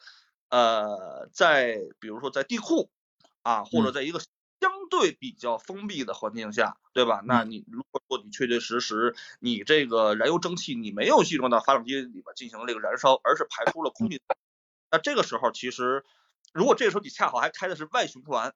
[0.50, 2.88] 呃，在比如说在地库
[3.42, 4.28] 啊，或者在一个相
[4.88, 7.22] 对比较封闭的环境下，对吧？
[7.24, 14.20] 那你如果说你确确实实你这个燃油蒸汽你没有集中到发动机里边进行这个燃烧，而是排出了空气，
[14.90, 16.04] 那这个时候其实。
[16.54, 18.46] 如果这个时候你恰好还开的是外循环，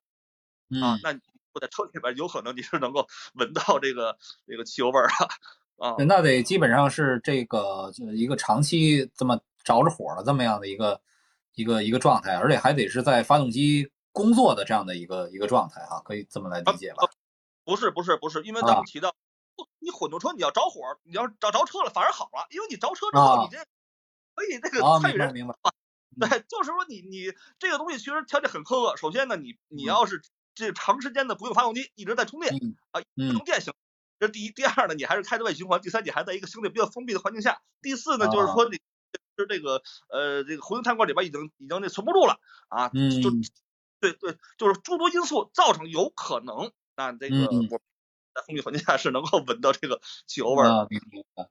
[0.80, 1.20] 啊，那你
[1.60, 4.16] 在车里边有可能你是能够 闻到这个
[4.46, 5.96] 这个汽油味儿的啊。
[5.98, 10.98] 那得基本上是这个就是一个长期这么着着火的这么样的一个
[11.56, 17.08] 一个一个状态，而且还得是在发动机工作的这样的一个一个状态哈，可以这么来理解吧？
[17.64, 19.14] 不是不是不是，因为咱们提到、啊、
[19.78, 23.58] 你混动车你要着火，你要着着车了反而好了，因为你着车之后你这
[24.34, 25.28] 可以那个参与人。
[25.28, 25.54] 啊明白。
[26.18, 28.96] 对，就是说你你这个东西其实条件很苛刻。
[28.96, 30.20] 首先呢，你你要是
[30.54, 33.72] 这长时间的不用发动机，一直在充电、嗯、啊，不充电行，
[34.18, 34.50] 这第一。
[34.50, 35.80] 第二呢，你还是开的外循环。
[35.80, 37.62] 第三，你还在一个相对比较封闭的环境下。
[37.80, 38.72] 第四呢，就是说你
[39.38, 43.30] 是这个呃这个活性碳罐里边已经已经那存不住了啊，嗯、就
[44.00, 47.36] 对对，就是诸多因素造成有可能那这个
[48.34, 50.68] 在封闭环境下是能够闻到这个汽油味儿。
[50.68, 51.00] 啊，明
[51.34, 51.48] 白。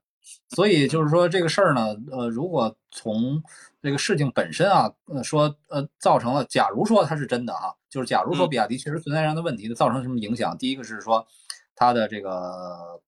[0.49, 3.41] 所以就是说这个事儿呢，呃，如果从
[3.81, 10.55] 这个事情本身啊，呃，说呃造成了，假如说它是真的啊，就是假如说比亚迪确实存在这样的问题，造成什么影响？
[10.57, 11.25] 第一个是说
[11.75, 13.01] 它的这个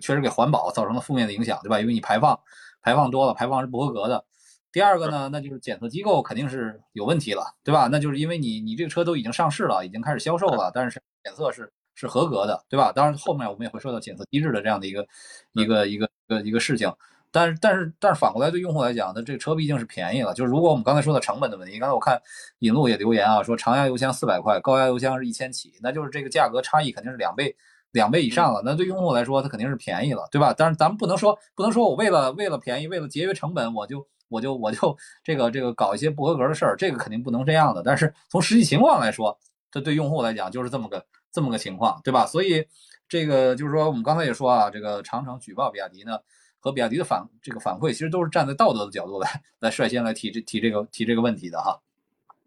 [0.00, 1.80] 确实给环保造成了负面的影响，对吧？
[1.80, 2.38] 因为你排放
[2.80, 4.24] 排放多了，排放是不合格的。
[4.72, 7.88] 第二个呢，那就是检测机构肯定是有问题了，对吧？
[7.92, 12.90] 那就是因为你你这个车都已经上市了，已经开始销售了，但是检测是是合格的，对吧？
[12.90, 15.06] 当然后面我们也会说到检测机制的这样的一个
[15.52, 16.90] 一个一个一个一个事情。
[17.30, 20.32] 但是但是但是反过来对用户来讲，那这个车毕竟是便宜了。
[20.34, 22.18] 就是如果我们刚才说的成本的问题，刚才我看
[22.60, 27.54] 引路也留言啊，说长压油箱四百块，高压油箱是一千起，那就是这个价格差异肯定是两倍
[27.90, 28.62] 两倍以上了。
[28.64, 30.54] 那对用户来说，它肯定是便宜了，对吧？
[30.56, 34.06] 但是咱们不能说不能说我为了为了便宜，为了节约成本，我就。
[34.32, 37.82] 我就我就这个这个搞一些不合格的事儿，这个肯定不能这样的。
[37.84, 39.38] 但是从实际情况来说，
[39.70, 42.26] 这对用户来讲就是这么个这么个情况，对吧？
[42.26, 42.66] 所以
[43.08, 46.18] 这个就是说，我们刚才也说啊，这个长城举报比亚迪呢，
[46.58, 51.78] 和比亚迪的反这个反馈，其实都是站在道德的角度来来率先来提这提这个提这个问题的哈。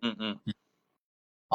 [0.01, 0.53] 嗯嗯嗯。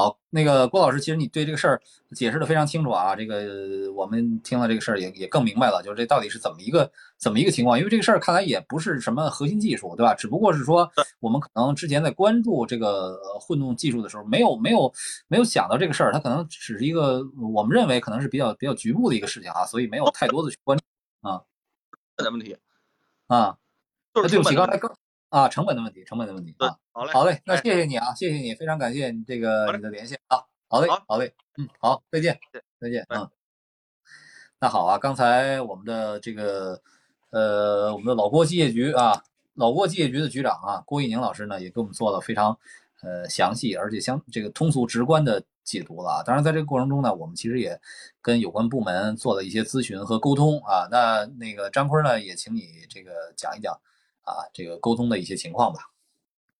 [0.01, 1.79] 好，那个郭老师，其实你对这个事儿
[2.15, 3.15] 解释的非常清楚啊。
[3.15, 7.77] 这个我们听了这个事儿也也更明白了，就是这到底是怎么一个怎么一个情况？
[7.79, 10.15] 因为这个事儿看来也不是什么核心技术，对吧？
[10.15, 14.91] 只不过是说我们可能之前在关注这个混动技术的时候，没有没有
[15.29, 21.43] 没有想到这个事儿，它可能只是一个我们认为可能是比较比较局部的一个事情啊，所以没有太多的去关注啊。
[22.17, 22.57] 的问题
[23.27, 23.59] 啊，
[24.15, 24.91] 就是对不起，刚才刚。
[25.31, 32.37] 啊，成本的问题，成本的问题啊，好嘞，好嘞，那谢谢你啊，谢谢你，非常感谢你这个你的连线啊，好嘞，好嘞，嗯，好，再见，
[32.81, 33.31] 再见，嗯，
[34.59, 36.83] 那好啊，刚才我们的这个
[37.31, 39.23] 呃，我们的老郭机械局啊，
[39.55, 42.59] 老郭机械局的局长啊，郭一宁老师呢，也给我们做了非常
[43.03, 46.23] 呃详细而且相这个通俗直观的解读了啊。
[46.25, 47.81] 当然，在这个过程中呢，我们其实也
[48.21, 50.89] 跟有关部门做了一些咨询和沟通啊。
[50.91, 53.81] 那那个张坤呢，也请你这个讲一讲。
[54.31, 55.81] 啊，这个沟通的一些情况吧。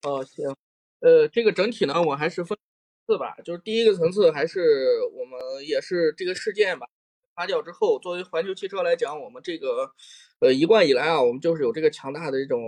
[0.03, 0.55] 哦，行，
[1.01, 2.57] 呃，这个整体呢，我还是分
[3.07, 3.37] 次吧。
[3.45, 6.87] 就是第一个层次，还是我们也是这个事件吧
[7.35, 9.91] 发酵之后，作为环球汽车来讲，我们这个
[10.41, 12.61] 呃一贯以来啊，我们就是有这个强大的这种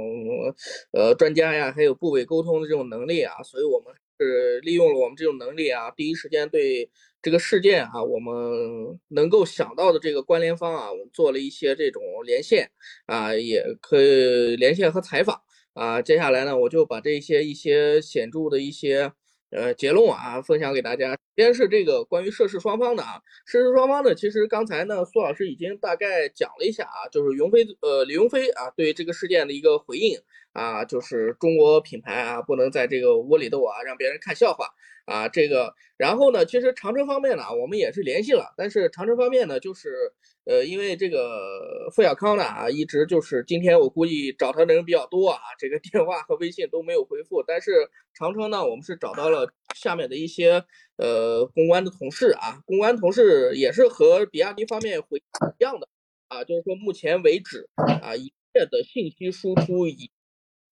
[0.93, 6.91] 呃专家呀，还有部委沟通的这种能力啊，所以我们是利用了我们这种能力啊，第一时间对
[7.23, 12.69] 这个事件啊，我们能够想到的这个关联方啊，我们做了一些这种连线
[13.07, 15.41] 啊，也可以连线和采访
[15.73, 16.03] 啊。
[16.03, 19.13] 接下来呢，我就把这些一些显著的一些
[19.51, 21.17] 呃结论啊，分享给大家。
[21.37, 30.19] 先是这个关于涉事双方的啊，涉事双方呢，其实刚才呢，苏老师已经大概讲了一下啊，就是云飞呃李云飞啊对这个事件的一个回应。
[30.53, 34.69] 啊，就是中国品牌啊，不能在这个窝里斗啊，让别人看笑话
[35.05, 35.29] 啊。
[35.29, 40.13] 这个，然后呢，其实长城方面呢，我们也是联系了，但是长城方面呢，就是
[40.45, 47.43] 呃，因为这个付小康呢啊，一直就是今天我估计找他的人比较多啊，这个电话和微信都没有回复。
[47.47, 47.73] 但是
[48.15, 50.65] 长城呢，我们是找到了下面的一些
[50.97, 55.89] 呃公关的同事啊，公关同事也是和比亚迪方面回一样的
[56.29, 57.69] 啊，就是说目前为止
[58.03, 60.11] 啊，一切的信息输出以。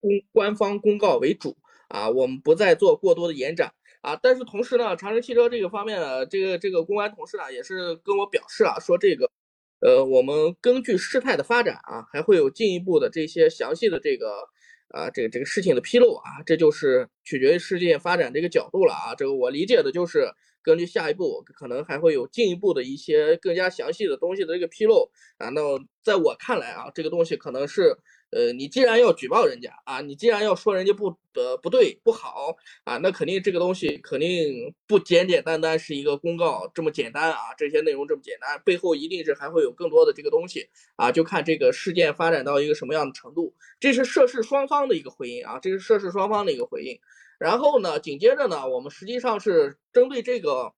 [0.03, 1.55] 公官方公告为主
[1.87, 4.19] 啊，我们不再做过多的延展啊。
[4.21, 9.29] 但是同时呢，长城汽车这个方面呢，这个这个公安同事呢，也是跟我表示啊，说这个，
[9.79, 14.47] 呃，我们根据事态的发展啊，还会有进一步的这些详细的这个
[14.89, 19.15] 啊，这个这个事情的披露啊，这就是取决于事件发展这个角度了啊。
[19.15, 20.27] 这个我理解的就是
[20.61, 25.49] 根据下一步可能还会有进一步的一些更加详细的东西的这个披露啊。
[25.49, 25.61] 那
[26.03, 27.95] 在我看来啊，这个东西可能是。
[28.31, 43.53] 呃，你既然要举报人家啊，你既然要说人家不呃不对不好啊，那肯定这个东西肯定不简简单单是一个公告这么简单啊，这些内容这么简单，背后一定是还会有更多的这个东西啊，就看这个事件发展到一个什么样的程度。
[43.79, 46.99] 这是涉事双方的一个回应啊，这是涉事双方的一个回应。
[47.37, 50.73] 然后呢，紧接着呢，我们实际上是针对这个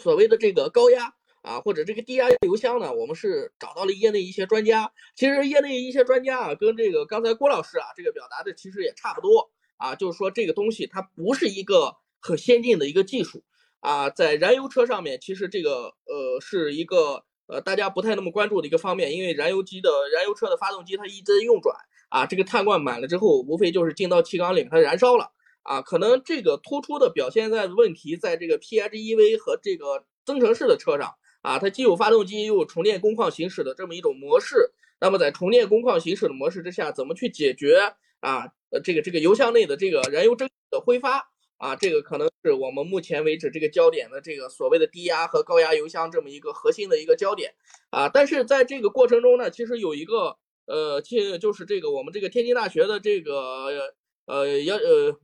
[0.00, 1.14] 所谓的这个高压。
[1.44, 4.90] 啊，或者这个低压油箱呢，我们是找到了业内一些专家。
[5.14, 13.44] 其实业内一些专家啊，跟这个刚才郭老师啊这个表达的其实也差不多啊，就是说这个东西它不是一个很先进的一个技术
[13.80, 21.76] 啊，在燃油车上面，其实这个呃是一个呃大家不太那么关注的一个方面，因为燃油机的燃油车的发动机它一直在运转
[22.08, 25.30] 啊，这个碳罐满了之后，无非就是进到气缸里它燃烧了
[25.62, 31.14] 啊，可能这个突出的表现在问题在这个 PHEV 和这个增程式的车上。
[31.44, 34.70] 啊，它既有发动机，又有充电工况行驶的这么一种模式。
[34.98, 38.46] 那么在充电工况行驶的模式之下，怎么去解决啊？
[38.70, 41.28] 呃，这个这个油箱内的这个燃油蒸的挥发
[41.58, 47.52] 啊，这个可能是我们目前为止这个焦点的这个所谓的低压和高压油箱这么一个核心的一个焦点
[47.90, 48.08] 啊。
[48.08, 53.92] 但是在这个过程中呢，其实有一个呃，其就是这个我们这个天津大学的这个
[54.24, 55.14] 呃姚呃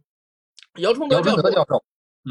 [0.76, 1.82] 姚崇德教授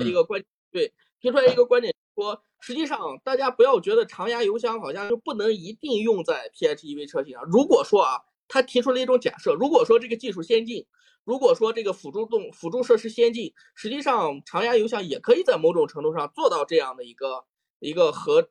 [0.06, 1.92] 一个观对提出来一个观点。
[2.15, 7.44] 说，实际上大家不要觉得常压油箱好像就不能一定用在 PHEV 车型上。
[7.46, 10.86] 如果说啊，他提出了一种假设，如果说这个技术先进，
[11.24, 17.46] 如果说这个辅助动辅助设施先进，实际上常压油箱也可以在某种程度上做到这样的一个
[17.80, 18.50] 一个和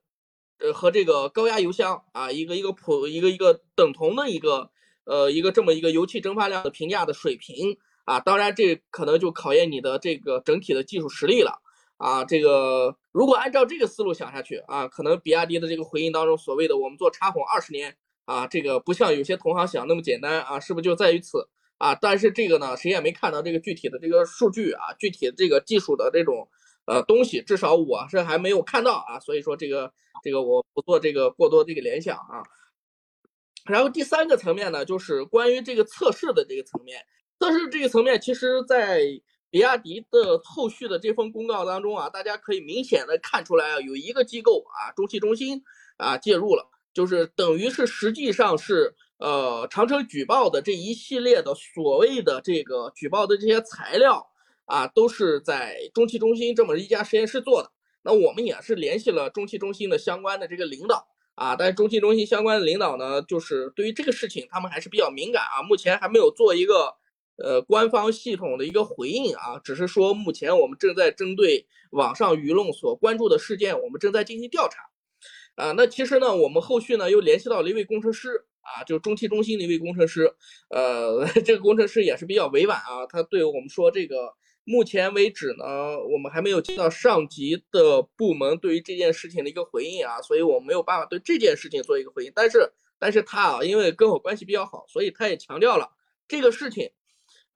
[0.58, 4.70] 呃和这个高压油箱啊一个一个普一个一个等同的一个
[5.04, 8.20] 呃一个这么一个油气蒸发量的评价的水平啊。
[8.20, 11.60] 当然这可能就考验你的这个整体的技术实力了
[11.98, 12.24] 啊。
[12.24, 17.96] 这个如果按照这个思路想下去啊，可能比亚迪的这个回应当中所谓的我们做插混二十年。
[18.24, 21.94] 啊，这个不像有些同行想那么简单啊，是不是就在于此啊？
[21.94, 26.46] 但是这个呢，谁也没看到这个具体的这个数据啊，具体的这个技术的这种
[26.84, 29.90] 呃东西，至少我是还没有看到啊，所以说这个
[30.22, 32.44] 这个我不做这个过多这个联想啊。
[33.64, 37.02] 然后第三个层面呢，就是关于这个测试的这个层面，
[37.40, 39.00] 测试这个层面，其实在
[39.50, 45.62] 比亚迪的后续的这份公告当中啊，大家可以明显的看出来啊，有一个机构啊，中汽中心
[45.96, 46.68] 啊介入了。
[46.94, 54.26] 就是等于是实际上是呃长城举报的这一系列的所谓的这个举报的这些材料
[54.64, 57.70] 啊，都是在中汽中心这么一家实验室做的。
[58.02, 66.94] 那我们也是联系了中汽中心的相关的这个领导啊，但是中汽中心相关的领导呢，就是对于这个事情他们还是比较敏感啊，目前还没有做一个
[67.42, 74.82] 呃官方系统的一个回应啊，只是说目前我们正在针对网上舆论所关注的事件，我们正在进行调查。
[75.56, 80.32] 啊，那其实呢，我们后续呢又联系到了一位工程师啊，就中汽中心的一位工程师，
[80.70, 92.32] 呃， 这个工程师也是比较委婉啊，他对我们说，这个目前为止呢，我们还没有接到上级的部门对于这件事情的一个回应啊，所以我没有办法对这件事情做一个回应。
[92.32, 95.90] 但是，但是他啊，因为跟我关系比较好，所以他也强调了
[96.28, 96.88] 这个事情，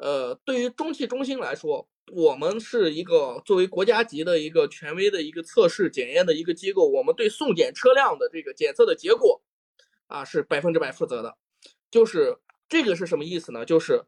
[0.03, 1.89] 呃，对于中汽中心来说。
[2.13, 9.41] 我们是一个作为国家级的一个权威的一个测试检验的一个机构，我们对送检车辆的这个检测的结果，
[10.09, 11.37] 啊是百分之百负责的。
[11.93, 12.37] 就是
[12.69, 13.65] 这个是什么意思呢？
[13.65, 14.03] 就是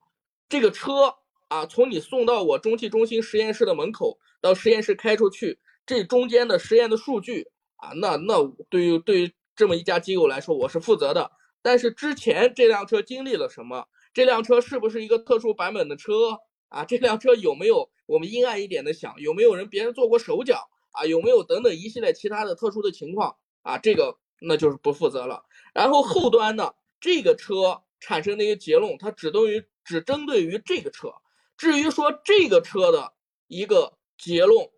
[0.49, 1.15] 这个车
[1.49, 11.31] 啊，从你送到我中汽中心实验室的门口到实验室开出去，这中间的实验的数据啊，那那对于对于这么一家机构来说，我是负责的。
[11.63, 13.87] 但是之前这辆车经历了什么？
[14.15, 16.39] 这辆车是不是一个特殊版本的车？
[16.69, 21.05] 啊，这辆车有没有我们阴暗一点的想，有没有人别人做过手脚啊？
[21.05, 23.79] 有没有等等一系列其他的特殊的情况啊？
[23.79, 25.45] 这个那就是不负责了。
[25.73, 31.12] 然后后端呢，这个车产生的一个结论，它只对于只针对于这个车。
[31.57, 33.12] 至于说这个车的
[33.47, 34.69] 一个结论，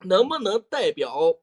[0.00, 1.34] 能不能代表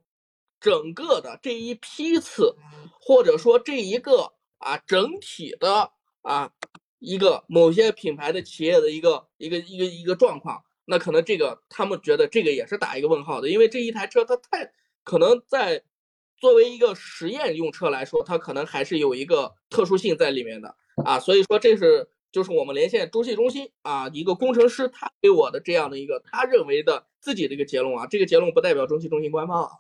[0.60, 2.56] 整个的这一批次，
[3.00, 5.92] 或者说这一个啊整体的
[6.24, 6.52] 啊？
[7.02, 14.72] 一个某些品牌的企业的一个一个一个一个状况，那可能这个他们觉得这个也是打一个问号的，因为这一台车它太
[15.04, 15.84] 可能在
[16.38, 29.72] 作为一个实验用车来说，它可能还是有一个特殊性在里面的啊，所以说这是就是我们连线中汽中心啊一个工程师他给我的这样的一个他认为的自己的一个结论啊，这个结论不代表中汽中心官方啊，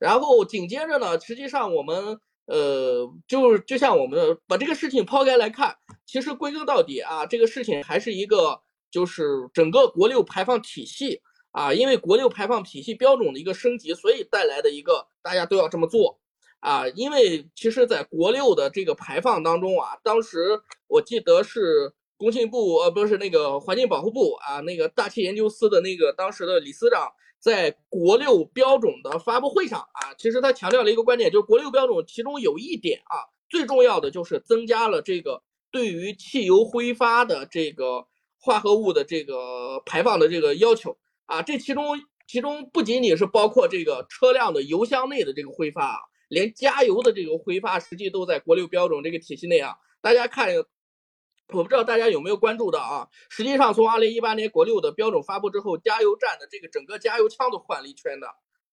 [0.00, 2.20] 然后紧接着呢，实际上我们。
[2.50, 5.76] 呃，就就像我们把这个事情抛开来看，
[6.06, 8.58] 其实归根到底啊，这个事情还是一个
[8.90, 11.20] 就是整个国六排放体系
[11.50, 16.18] 啊，因为国六排放体系标准的一个升级，所以带来的一个大家都要这么做
[16.60, 16.88] 啊。
[16.88, 27.12] 因为其实，在国六的这个排放当中啊，当时我记得是工信部呃，不是那个环境保护部啊，那个大气研究司的那个当时的李司长。
[27.40, 38.06] 在国六标准的发布会上啊，其实他强调了一个观点，就是国六标准其中有一点啊，最重要的就是增加了这个对于汽油挥发的这个
[38.38, 41.42] 化合物的这个排放的这个要求啊。
[41.42, 49.74] 这其中其中不仅仅是包括这个车辆的油箱内的这个挥发啊，连加油的这个挥发实际都在国六标准这个体系内啊。
[50.00, 50.48] 大家看。
[51.50, 53.08] 我不知道大家有没有关注到啊？
[53.30, 58.28] 实际上，从二零一八年国六的标准发布之后，加油站的这个整个加油枪都换了一圈的，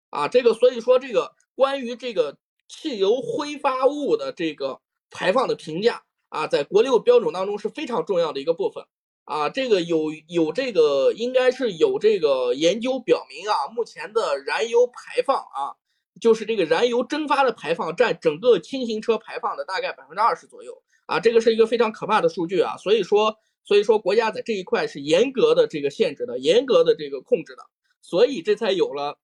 [0.09, 8.83] 啊，这个所以说这个关于这个汽油挥发物的这个排放的评价啊，在国六标准当中是非常重要的一个部分
[9.23, 9.49] 啊。
[9.49, 15.79] 这个有有这个应该是有这个研究表明啊，目前的燃油排放啊，
[16.19, 20.83] 就是这个燃油蒸发的排放占整个轻型车排放的大概百分之二十左右。
[21.05, 27.63] 啊，这个是一个非常可怕的数据啊，所以说，所以说国家在这一块是严格的这个限制的，严格的这个控制的，
[28.01, 29.19] 所以这才有了，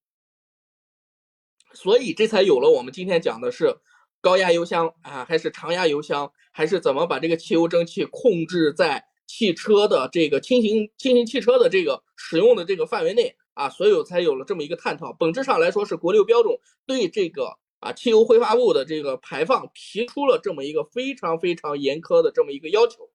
[1.72, 3.78] 所以这才有了我们今天讲的是
[4.20, 15.12] 高压油箱啊，还是常压油箱，还是怎么把这个汽油蒸汽控制在汽车的这个轻型轻型汽车的这个使用的这个范围内啊，所以才有了这么一个探讨。
[15.12, 16.56] 本质上来说，是国六标准
[16.86, 23.10] 对这个啊汽油挥发物的这个排放提出了这么一个非常非常严苛的这么一个要求。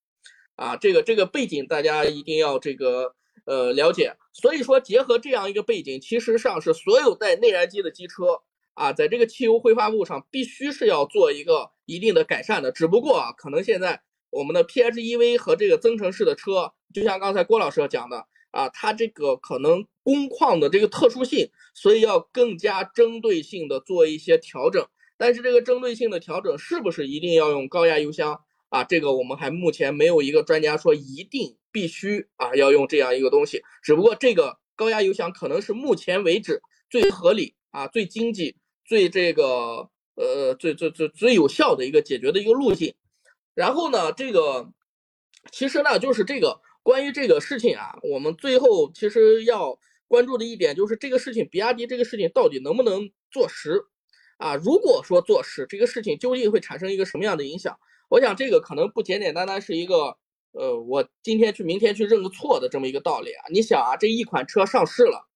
[0.56, 3.14] 啊，这个这个背景大家一定要这个
[3.46, 4.16] 呃了解。
[4.34, 8.42] 所以说，结合这样一个背景，其实上是所有带内燃机的机车
[8.74, 12.72] 啊，在这个汽油挥发物上必须是要做一个一定的改善的。
[12.72, 14.02] 只不过啊，可能现在
[14.32, 24.88] 我们的 PHEV 和这个增程式的车，就像刚才郭老师讲的啊，它这个可能工况的这个特殊性，所以要更加针对性的做一些调整。
[25.18, 28.40] 但是这个针对性的调整是不是一定要用高压油箱？
[28.70, 38.56] 啊，这个我们还目前没有一个专家说一定必须啊要用这样一个东西，只不过这个高压油箱可能是目前为止最合理啊、最经济、
[38.86, 42.96] 最这个呃最最最最有效的一个解决的一个路径。
[43.54, 44.72] 然后呢，这个
[45.52, 49.78] 其实呢就是这个关于这个事情啊，我们最后其实要
[50.08, 53.84] 关注的一点就是这个事情，比亚迪这个事情到底能不能做实
[54.38, 54.56] 啊？
[54.56, 57.78] 如果说做实，这个事情究竟会产生一个什么样的影响？
[58.10, 60.18] 我想这个可能不简简单单是一个，
[60.54, 63.46] 呃，我今天去明天去认个错的这么一个道理啊。
[63.52, 65.28] 你想啊，这一款车上市了，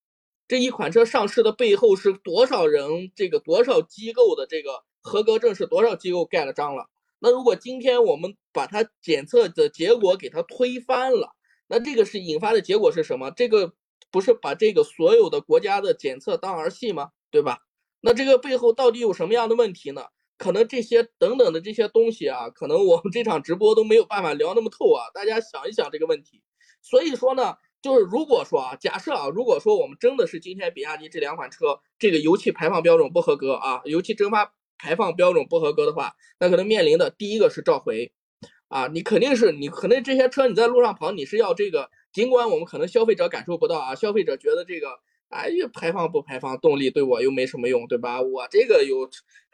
[0.48, 6.88] 这一款车上市的背后是多少人，这个多少机构的这个合格证是多少机构盖了章了？
[7.20, 11.36] 那如果今天我们把它检测的结果给它推翻了，
[11.68, 13.32] 那这个是引发的结果是什么？
[13.32, 13.74] 这个
[14.10, 17.10] 不是把这个所有的国家的检测当儿戏吗？
[17.30, 17.60] 对吧？
[18.02, 20.06] 那这个背后到底有什么样的问题呢？
[20.38, 25.06] 可能这些等等的这些东西啊，可能我们这场直播都没有办法聊那么透啊。
[25.14, 26.42] 大家想一想这个问题。
[26.82, 38.12] 所以说呢，就是如果说啊，假设啊，如果说我们真的是今天比亚迪这两款车这个油气排放标准不合格啊，油气蒸发排放标准不合格的话，那可能面临的第一个是召回
[38.68, 38.88] 啊。
[38.88, 45.00] 你肯定是你可能这些车你在路上跑，你是要这个，尽管我们可能消费者感受不到啊，消费者觉得这个。
[45.32, 48.22] 哎呀，排放不排放，动力对我又没什么用，对吧？
[48.22, 49.10] 我这个有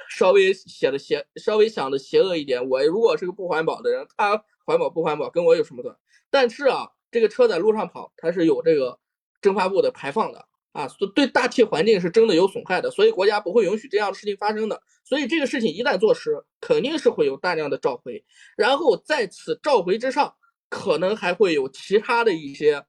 [0.10, 2.68] 稍微写的邪，稍微想的邪恶一点。
[2.68, 5.95] 我如果是个不环保的人，他环保不环保跟我有什么关？
[6.32, 8.97] 但是啊，这个车在路上跑，它是有这个
[9.39, 14.82] 蒸发物的排放的啊，对大气环境是真的有损害的，所以国家不会允许这样的事情发生的。
[15.03, 20.34] 所以这个事情一旦坐实，肯定是会有大量的召回，然后在此召回之上，
[20.70, 22.86] 可能还会有其他的一些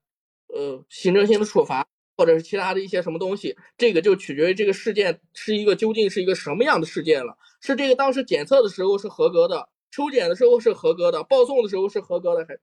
[0.49, 1.87] 呃行政性的处罚。
[2.21, 7.39] 或者是其他的一些什么东西，这个就取决于这个事件是一个究竟是一个什么样的事件了。
[7.61, 12.59] 是这个当时检测的时候是合格的，抽检的时候是合格的，报送的时候是合格的，还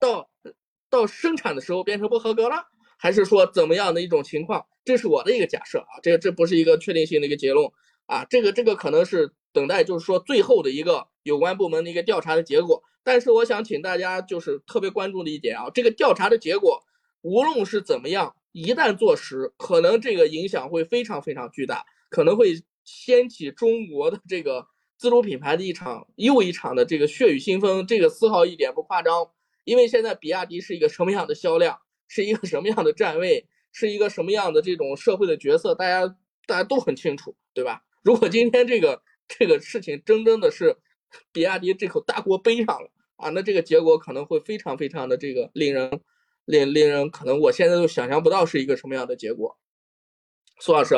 [0.00, 0.28] 到
[0.90, 2.66] 到生产的时候变成不合格了，
[2.98, 4.66] 还是说怎么样的一种情况？
[4.84, 7.70] 这是我的一个假设啊，这个这不是一个确定性的一个结论
[8.06, 12.82] 啊，这个这个可能是等待就是说最后的一个有关部门的一个调查的结果。
[13.04, 16.82] 但是我想请大家就是特别关注的一点啊，这个调查的结果。
[17.20, 24.66] 无论是怎么样，一旦坐实，可能这个影响会非常非常巨大，可能会掀起中国的这个
[24.98, 27.86] 自主品牌的一场又一场的这个血雨腥风。
[27.86, 29.30] 这个丝毫一点不夸张，
[29.64, 31.78] 因为现在比亚迪是一个什么样的销量，
[32.08, 36.06] 是一个什么样的站位，是一个什么样的这种社会的角色，大家
[36.46, 37.82] 大家都很清楚，对吧？
[38.02, 40.76] 如果今天这个这个事情真真的是
[41.32, 46.00] 比亚迪这口大锅背上了啊，那这个结果可能会非常非常的这个令人。
[46.46, 49.56] 令令人可能我现在都想象不到是一个什么样的结果，
[50.60, 50.94] 苏老师，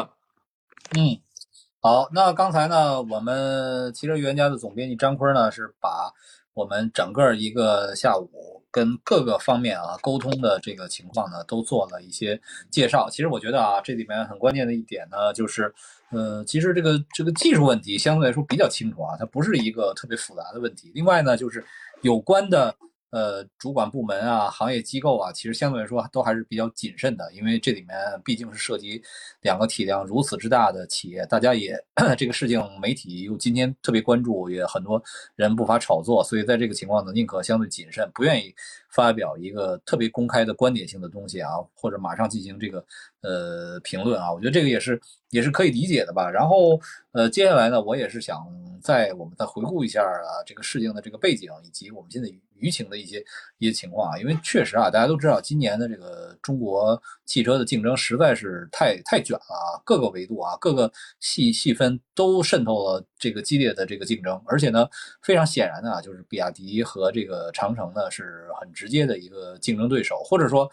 [0.99, 1.23] 嗯，
[1.81, 6.12] 好，那刚才呢，我们汽车预言家的总编辑张坤呢，是把
[6.53, 13.09] 我们整个一个下午跟各个方面啊沟通的这个情况呢，都做了一些介绍。
[13.09, 15.73] 其实我觉得啊，这里面很关键的一点呢，就是，
[16.11, 20.91] 呃，其实这个这个技术问题相对来说比较清楚啊，它不是一个特别复杂的问题。
[20.93, 21.64] 另外呢，就是
[22.03, 22.76] 有关的。
[23.11, 29.01] 呃，主管部门啊，行业机构啊，其实相对来说都还是比较谨慎的，因为这里面毕竟是涉及
[29.40, 31.74] 两个体量如此之大的企业，大家也
[32.18, 35.03] 这个事情媒体又今天特别关注，也很多
[35.36, 38.55] 人不乏炒作，所以在这个情况呢，宁可相对谨慎，不愿意
[38.97, 42.82] 发表一个特别公开的观点性的东西啊，或者马上进行这个
[43.20, 46.30] 呃评论啊，我觉得这个也是也是可以理解的吧。
[46.30, 46.80] 然后
[47.12, 48.44] 呃，接下来呢，我也是想
[48.82, 52.28] 再我们再回顾一下啊这个事情的这个背景以及我们现在。
[52.59, 53.22] 舆情的一些
[53.59, 60.90] 一些情况啊，因为确实啊，大家都知道，今年的这个中国汽车的竞争实在是太太卷了啊，各个维度啊，各个
[61.20, 64.89] 细细分都渗透了这个激烈的这个竞争，而且呢，
[65.23, 70.71] 非常显然的啊，就是比亚迪和这个长城呢是很直接的一个竞争对手，或者说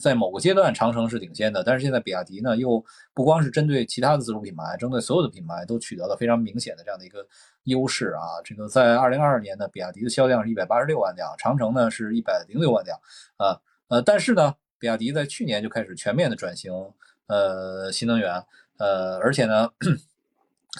[0.00, 2.84] 在某个阶段长城是领先的，但是现在比亚迪呢又
[3.14, 7.26] 不光是针对其他的自主品牌，针对所有的品牌都取得了非常明显的这样的一个。
[7.66, 12.96] 优势啊，这个在二零二二年呢，比亚迪的销量是一百八十六万辆，长城呢是一百零六万辆，
[13.38, 16.72] 啊呃，但是呢，比亚迪在去年就开始全面的转型，
[17.26, 18.40] 呃，新能源，
[18.76, 19.68] 呃，而且呢，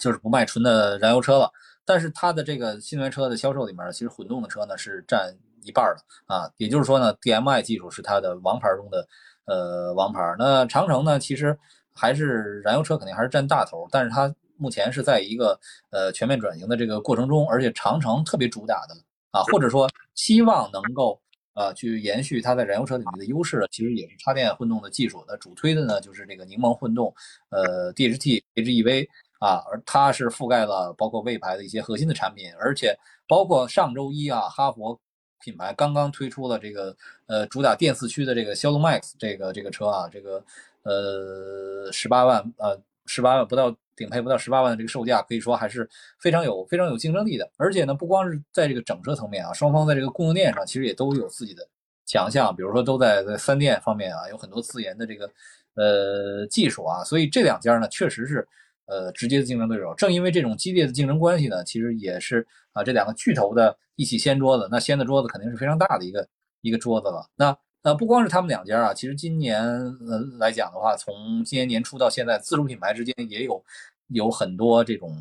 [0.01, 1.51] 就是不卖纯的燃油车了。
[1.85, 5.33] 但是它的这个新能源车的销售里面，其实混动的车呢是占
[5.63, 6.51] 一半的啊。
[6.57, 9.07] 也就是说呢，DMI 技术是它的王牌中的
[9.45, 10.21] 呃王牌。
[10.39, 11.57] 那长城呢，其实
[11.93, 15.59] 还是燃油车肯定还是占大头，但是它目前是在一个
[15.91, 18.95] 呃全面转型的这个过程中，而且长城特别主打的
[19.31, 21.21] 啊，或者说希望能够。
[21.59, 25.25] 呃，去延续它在燃油车领域的优势，其实也是插电混动的技术。
[25.27, 27.15] 那主推的呢，就是这个柠檬混动，
[27.49, 29.09] 呃，DHT HEV
[29.47, 34.99] 啊，而它是覆盖了包括魏牌的一些核心的产品，而且包括上周一啊，哈佛
[35.41, 40.43] 品牌刚刚推出了这个呃主打电四驱的这个骁龙 Max 这个这个车啊，这个
[40.83, 43.75] 呃十八万呃十八万不到。
[43.97, 45.89] 顶配不到十八万的这个售价，可以说还是
[46.21, 47.51] 非常有非常有竞争力的。
[47.57, 51.67] 而且呢，不光是在这个整车层面啊，双方在这个供应链上其实也都有自己的
[52.05, 52.55] 强项。
[52.55, 55.31] 比如说，都在在三电方面啊，有很多自研的这个
[55.77, 57.03] 呃技术啊。
[57.05, 58.47] 所以这两家呢，确实是
[58.87, 59.95] 呃直接的竞争对手。
[59.95, 64.69] 正因为这种激烈的竞争关系呢，其实也是啊这两个巨头的一起掀桌子。
[64.71, 66.27] 那掀的桌子肯定是非常大的一个
[66.63, 67.29] 一个桌子了。
[67.37, 73.63] 那那不光是他们两家啊，其实今年呃来讲的话，从今年年初到现在，自主品牌之间也有
[74.09, 75.17] 有很多这种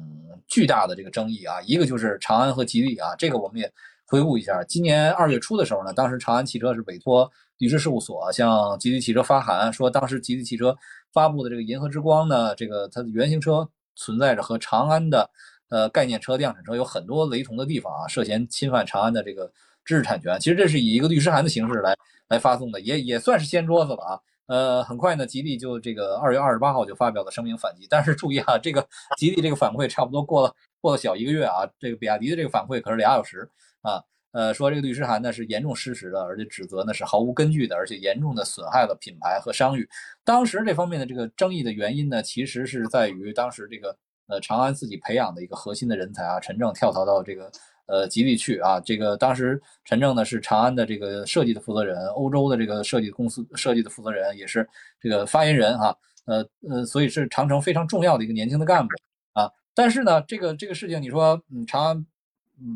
[0.48, 1.62] 巨大的这个争议啊。
[1.62, 3.72] 一个就是长安和吉利啊，这个我们也
[4.08, 4.64] 回顾一下。
[4.64, 10.76] 今年二月初的时候呢，当时长安汽车是委托律师事务所向吉利汽车发函，说当时吉利汽车
[11.16, 15.28] 发布的这个银河之光呢，这个它的原型车存在着和长安的
[15.70, 19.52] 呃概念车、量产车有很多雷同的地方啊，涉嫌侵犯长安的这个
[19.84, 20.40] 知识产权。
[20.40, 21.96] 其实这是以一个律师函的形式来。
[22.28, 28.84] 来发送的也也算是掀桌子了啊，呃，很快呢，吉利就这个二月二十八号就发表了声明反击，但是注意啊，这个
[29.16, 30.52] 吉利这个反馈差不多过了
[30.82, 33.48] 过了小一个月啊，这个比亚迪的这个反馈可是俩小时
[33.84, 34.02] 啊，
[34.36, 39.88] 呃，说这个律师函呢是严重失实的，而且指责呢是毫无根据的，而且严重的损害了品牌和商誉。
[40.26, 47.50] 当时这方面的这个争议的原因呢，其实是在于当时这个呃长安自己培养的一个核心的人才啊，陈正跳槽到这个。
[47.88, 54.68] 呃，吉利去啊，这个当时陈正呢是长安的这个设计的负责人，欧洲的这个设计公司设计的负责人，也是
[55.00, 58.90] 这个发言人哈，呃呃，所以是长城非常重要的一个年轻的干部
[59.34, 59.48] 啊。
[59.76, 62.04] 但是呢，这个这个事情你说，嗯，长安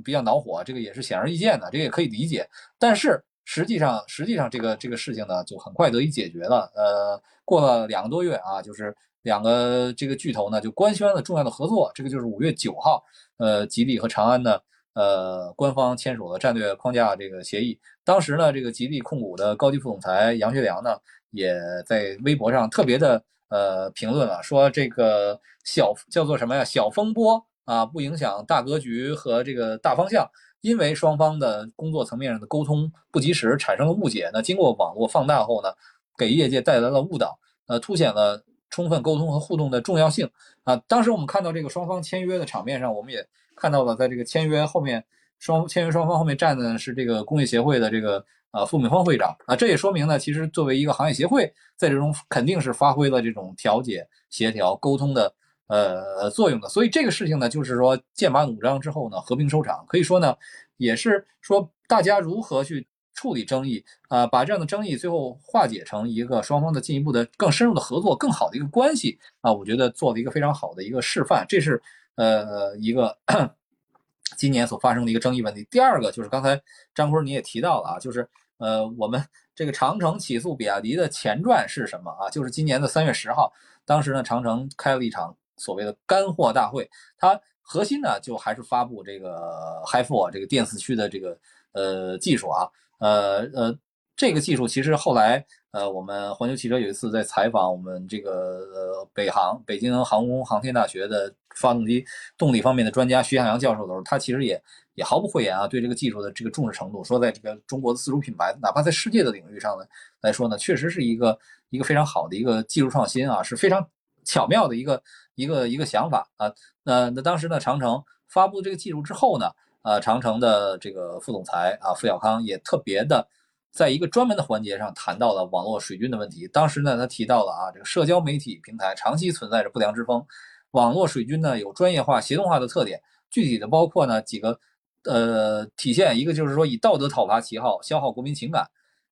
[0.04, 2.48] 比较恼火，这个也是显而易见的，这个也可以理解。
[2.78, 6.72] 但是实际上，实际上这个这个事情呢，就很快得以解决了。
[6.76, 13.04] 呃，过了两个多月啊，就是两个这个巨头呢就官宣了重要的合作，这个就是五月九号，
[13.38, 14.60] 呃，吉利和长安呢。
[14.96, 17.80] 呃，官方签署了战略框架这个协议。
[18.04, 20.90] 当时呢，这个吉利控股的高级副总裁杨学良呢，
[21.30, 21.56] 也
[21.86, 26.66] 在微博上特别的呃评论了，说这个小叫做什么呀？
[26.66, 30.28] 小风波啊，不影响大格局和这个大方向。
[30.62, 34.30] 因为双方的工作层面上的沟通不及时，产生了误解。
[34.34, 35.70] 那经过网络放大后呢，
[36.18, 40.30] 给业界带来了误导，呃，凸显了充分沟通和互动的重要性
[40.64, 40.76] 啊。
[40.88, 43.26] 当时我们看到这个双方签约的场面上，我们也。
[43.62, 45.04] 看到了，在这个签约后面，
[45.38, 55.34] 双签约双方后面站的是这个工业协会的这个啊傅敏芳会长啊，这也说明呢，其实作为一个行业协会，在这种肯定是发挥了这种调解、协调、沟通的
[55.70, 56.68] 呃作用的。
[56.68, 60.36] 所以这个事情呢，就是说剑拔弩张之后呢，和平收场，可以说呢，
[60.76, 71.82] 也是说大家如何去处理争议啊，把这样的争议最后化解成一个双方的进一步的更深入的合作、更好的一个关系啊，我觉得做了一个非常好的一个示范，这是。
[72.16, 73.18] 呃，一个
[74.36, 75.66] 今年所发生的一个争议问题。
[75.72, 76.62] 第二个就是刚才
[76.94, 79.24] 张坤你也提到了啊，就是呃，我们
[79.56, 82.30] 这个长城起诉比亚迪的前传是什么啊？
[82.30, 83.54] 就是今年的三月十号，
[83.86, 91.38] 当时呢，长城开了一场所谓的干货大会，它核心呢就还是发布这个 h i f o 这个电四驱的这个
[91.74, 92.68] 呃技术啊，
[93.00, 93.78] 呃呃，
[94.16, 95.46] 这个技术其实后来。
[95.72, 98.32] 呃，我们环球汽车有一次在采访我们这个
[98.74, 102.04] 呃北航北京航空航天大学的发动机
[102.40, 104.60] 动力方面的专家徐向阳教授的时候，他其实也
[104.96, 109.86] 也毫不讳言啊，对这个技术的这个重视程度，说在这个中国的自主品牌，哪怕在世界的领域上呢
[110.22, 111.38] 来说呢，确实是一个
[111.70, 113.88] 一个非常好的一个技术创新啊，是非常
[114.30, 115.02] 巧妙的一个
[115.34, 116.54] 一个一个想法啊。
[116.84, 119.50] 那那当时呢，长城发布这个技术之后呢，
[119.82, 123.28] 呃，长城的这个副总裁啊付小康也特别的。
[123.72, 126.48] 在一个专门的环节上谈到了网络水军的问题。
[126.48, 130.26] 当时呢，他提到了啊，这个社交媒体平台长期存在着不良之风，
[130.72, 133.00] 网络水军呢有专业化、协同化的特点。
[133.30, 134.60] 具体的包括呢几个
[135.04, 138.68] 呃体现，一个就是说以道德讨伐旗号消耗国民情感，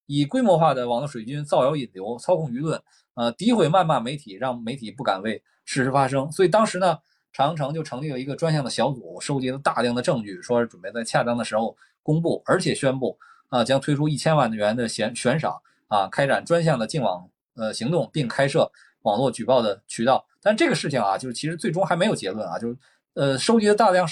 [0.07, 2.81] 以规模化的网络水军造谣引流、操控舆论，
[3.13, 6.31] 呃诋毁谩骂媒体，让媒体不敢为事实发声。
[6.31, 6.97] 所以当时呢，
[7.31, 13.15] 长城就成立了一个专项的小组，收集了大量的证据，说是准备在恰当的时候公布，而且宣布。
[13.49, 18.69] 啊，将推出一千万元的悬悬赏，啊，开展专项的净网呃行动，并开设
[19.03, 20.27] 网络举报的渠道。
[20.41, 22.77] 但这个事情啊，就是其实最终还没有结论啊，就是
[23.13, 24.05] 呃收集了大量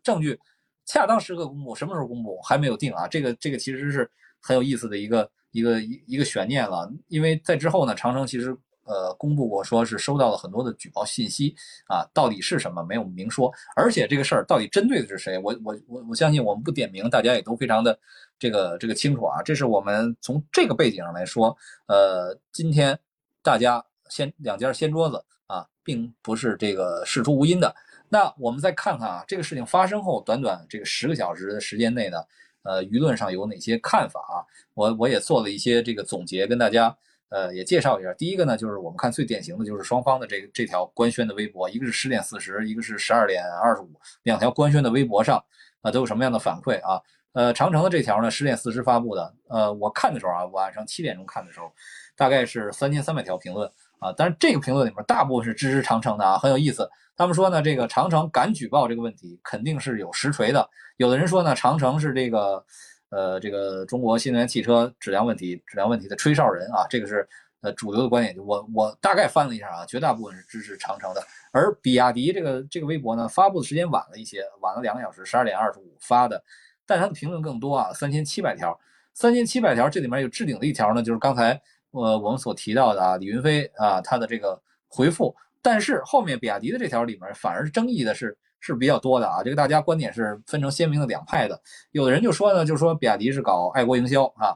[0.00, 0.38] 证据，
[0.86, 3.08] 恰当时刻公布，什么时候公布还没有定啊。
[3.08, 4.08] 这个这个其实是
[4.40, 8.56] 很有意思的一个一个一一个悬念了，因为在之后呢，长城其实。
[8.90, 11.54] 呃，公布过说是收到了很多的举报信息
[11.88, 17.98] 啊，到底是什么没有明说，而且这个事儿到底针对的是谁，我我我我相信我们不点名，大家也都非常的
[18.38, 19.42] 这个这个清楚啊。
[19.42, 22.98] 这是我们从这个背景上来说，呃，今天
[23.42, 27.76] 大家掀两家掀桌子啊，并不是这个事出无因的。
[28.08, 32.24] 那我们再看看啊，这个事情发生后短短这个十个小时的时间内呢，
[32.62, 34.44] 呃，舆论上有哪些看法啊？
[34.74, 36.96] 我我也做了一些这个总结，跟大家。
[37.30, 38.10] 呃，也介绍一下。
[38.14, 43.90] 第一个呢，就是我们看最典型的就是双方的这这条官宣的微博，一个是十点四十，一个是十二点二十五，
[44.22, 45.36] 两条官宣的微博上
[45.82, 46.98] 啊都有什么样的反馈啊？
[47.32, 51.70] 呃，长城的这条呢，十点四十发布的，呃，我看的时候啊，晚上七点钟看的时候，
[52.16, 54.12] 大概是三千三百条评论啊。
[54.16, 56.88] 但是这个评论里面大部分是支持长城的啊，很有意思。
[57.16, 60.68] 他们说呢，这个长城敢举报这个问题，肯定是有实锤的。
[60.96, 62.64] 有的人说呢，长城是这个。
[63.10, 67.26] 呃，这个中国新能源汽车质量问题、质量问题的吹哨人啊，这个是
[67.62, 68.36] 呃主流的观点。
[68.36, 71.22] 我我大概翻了一下啊，绝大部分是支持长城的。
[71.50, 76.44] 而比亚迪这个这个微博呢，发布的时间晚了一些，晚了两个小时，十二点二十五发的，
[76.84, 78.78] 但它的评论更多啊，三千七百条，
[79.14, 81.58] 三千七百条，这里面有置顶的一条呢，就是刚才
[81.92, 88.36] 呃我们所提到的啊，李云飞啊他的这个回复，但是后面比亚迪的这条里面反而争议的是。
[88.60, 91.62] 是比较多的啊，这个大家观点是分成鲜明的两派的。
[91.92, 94.50] 有的人就说呢，就说比亚迪是搞爱国营销啊，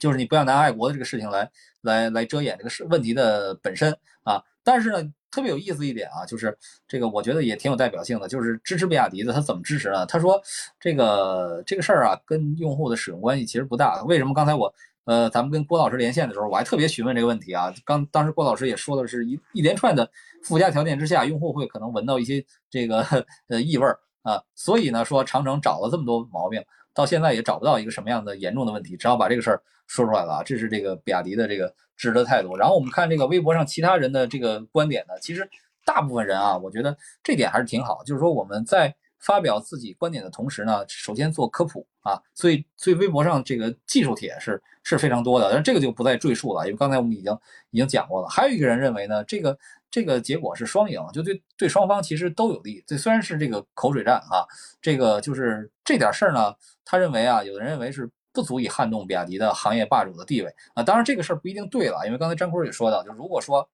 [0.00, 1.50] 就是你不要拿爱国的这个事情来
[1.82, 4.42] 来来遮掩这个事问题的本身啊。
[4.64, 6.56] 但是呢，特别有意思一点啊，就是
[6.88, 10.06] 这个我觉得也挺有代表性的，就是支持比亚迪的他怎么支持呢？
[10.06, 10.40] 他说
[10.80, 14.02] 这个这个事儿啊，跟用户的使用关系其实不大。
[14.04, 14.32] 为什么？
[14.32, 14.74] 刚才我。
[15.04, 17.74] 呃，咱们跟郭老师连线的时候，我还特别询问这个问题啊。
[17.84, 20.08] 刚当时郭老师也说的是一一连串的
[20.44, 23.00] 附加条件之下，用户会可能闻到一些这个
[23.48, 24.40] 呃异味儿啊。
[24.54, 26.62] 所以呢，说长城找了这么多毛病，
[26.94, 30.42] 到现在也找不到一个什么样的严重的问题，只好把这个事儿说出来了啊。
[30.42, 32.56] 这是这个比亚迪的这个支持态度。
[32.56, 35.48] 然后我们看这个微博上其他人的这个观点呢，其实
[35.84, 38.94] 大部分人啊，我觉得这点还是挺好，就是说我们在。
[39.22, 47.32] 发表自己观点的同时呢，首先做科普啊，所以所以微博上这个技术帖是是非常多的，但这个就不再赘述了，因为刚才我们已经
[47.70, 48.28] 已经讲过了。
[48.28, 49.56] 还有一个人认为呢，这个
[49.90, 52.82] 这个结果是双赢，就对对双方其实都有利。
[52.86, 54.42] 这虽然是这个口水战啊，
[54.80, 56.52] 这个就是这点事儿呢，
[56.84, 60.82] 他认为啊，有的人认为是不足以撼动比亚迪的行业霸主的地位啊。
[60.82, 63.68] 当然这个事儿不一定对了，因为刚才张坤也说到，就如果说。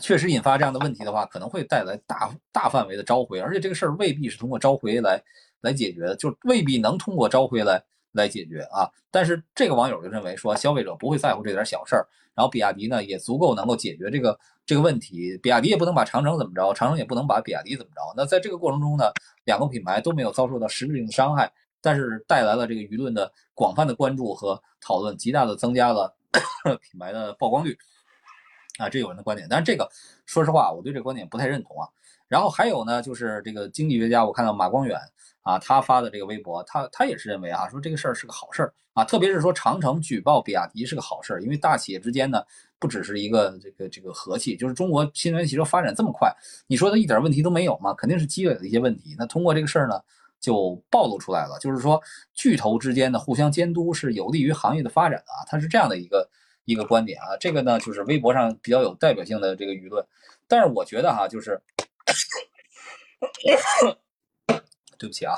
[0.00, 5.22] 确实引发这样的问题的话，可能会带来大大范围的召回，而且这个事儿未必是通过召回来
[5.60, 7.82] 来解决的，就未必能通过召回来
[8.12, 8.90] 来解决啊。
[9.10, 18.00] 但是这个网友就认为说，消费者不会在乎这点小事儿，然后比亚迪呢也足够能够解决这个这个问题，比亚迪也不能把长城怎么着，长城也不能把比亚迪怎么着。
[18.16, 19.12] 那在这个过程中呢，
[19.44, 26.14] 两个品牌都没有遭受到实质性的伤害，但是带来了这个舆论的广泛的关注和讨论，极大的增加了
[26.80, 27.76] 品牌的曝光率。
[28.80, 29.88] 啊，这有人的观点，但是这个
[30.24, 31.86] 说实话，我对这个观点不太认同啊。
[32.26, 34.96] 然后还有呢，就是这个经济学家，我看到马光远
[35.42, 42.40] 啊，他发的这个微博，他他也是认为啊，说这个事儿是个好事儿啊，特别是说长城举报比亚迪是个好事儿，因为大企业之间呢，
[42.78, 46.32] 不只是一个这个这个和气，就是中国新能源汽车发展这么快，
[46.68, 47.92] 你说它一点问题都没有吗？
[47.94, 49.16] 肯定是积累了一些问题。
[49.18, 50.00] 那通过这个事儿呢，
[50.38, 52.00] 就暴露出来了，就是说
[52.32, 56.30] 巨头之间的互相监督是有利于行业的发展的啊，它是这样的一个。
[56.64, 60.06] 一个观点啊，这个呢就是微博上比较有代表性的这个舆论，
[60.46, 61.60] 但是我觉得哈，就是
[64.98, 65.34] 对不起啊，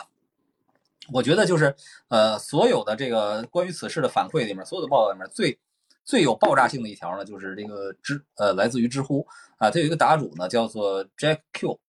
[1.13, 1.75] 我觉得就是
[2.09, 5.59] 呃，所有的这个关于此事的反馈里面，所有的报道里面最
[6.05, 11.81] 最有爆炸性的一条呢，就是这个知呃来自于知乎啊，它有一个答主呢叫做 Jack Q，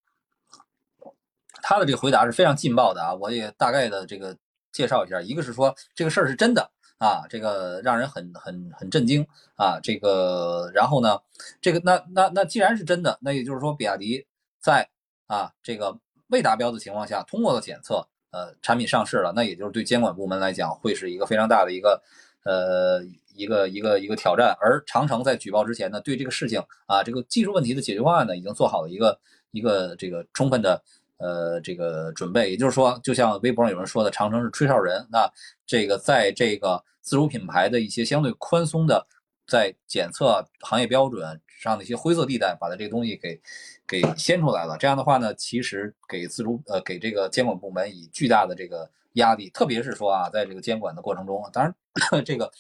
[1.62, 4.38] 他的这个回答是非常劲爆的啊，我也大概的这个
[4.72, 6.72] 介绍一下，一个是说这个事儿是真的。
[7.04, 9.28] 啊，这个让人很很很震惊
[9.58, 9.78] 啊！
[9.84, 11.20] 这个，然后呢，
[11.60, 14.26] 这个那那那既然是真的，那也就是说，比亚迪
[14.62, 14.88] 在
[15.28, 15.98] 啊这个
[16.30, 22.02] 未达标的情况下通过了检测，呃，产品上市了，那也就是对监管部门来讲会是一个非常大的一个
[22.46, 23.04] 呃
[23.36, 24.56] 一个一个一个挑战。
[24.62, 29.20] 而长城在举报之前呢，对这个事情啊这个技术问题的解决方案呢，已经做好了一个
[29.52, 30.82] 一个这个充分的。
[31.18, 35.08] 呃，这个准备，也就是说，就像微博上有人说的，长城是吹哨人。
[35.12, 35.30] 那
[35.66, 39.06] 这个在这个自主品牌的一些相对宽松的，
[39.48, 43.40] 在检测行业标准上的一些灰色地带，把它这个东西给
[43.88, 44.78] 给掀出来了。
[44.78, 51.74] 这样的话呢，其实给自主呃给这个监管部门以巨大的这个压力，特别是说啊，在这个监管的过程中，当然
[52.26, 52.52] 这个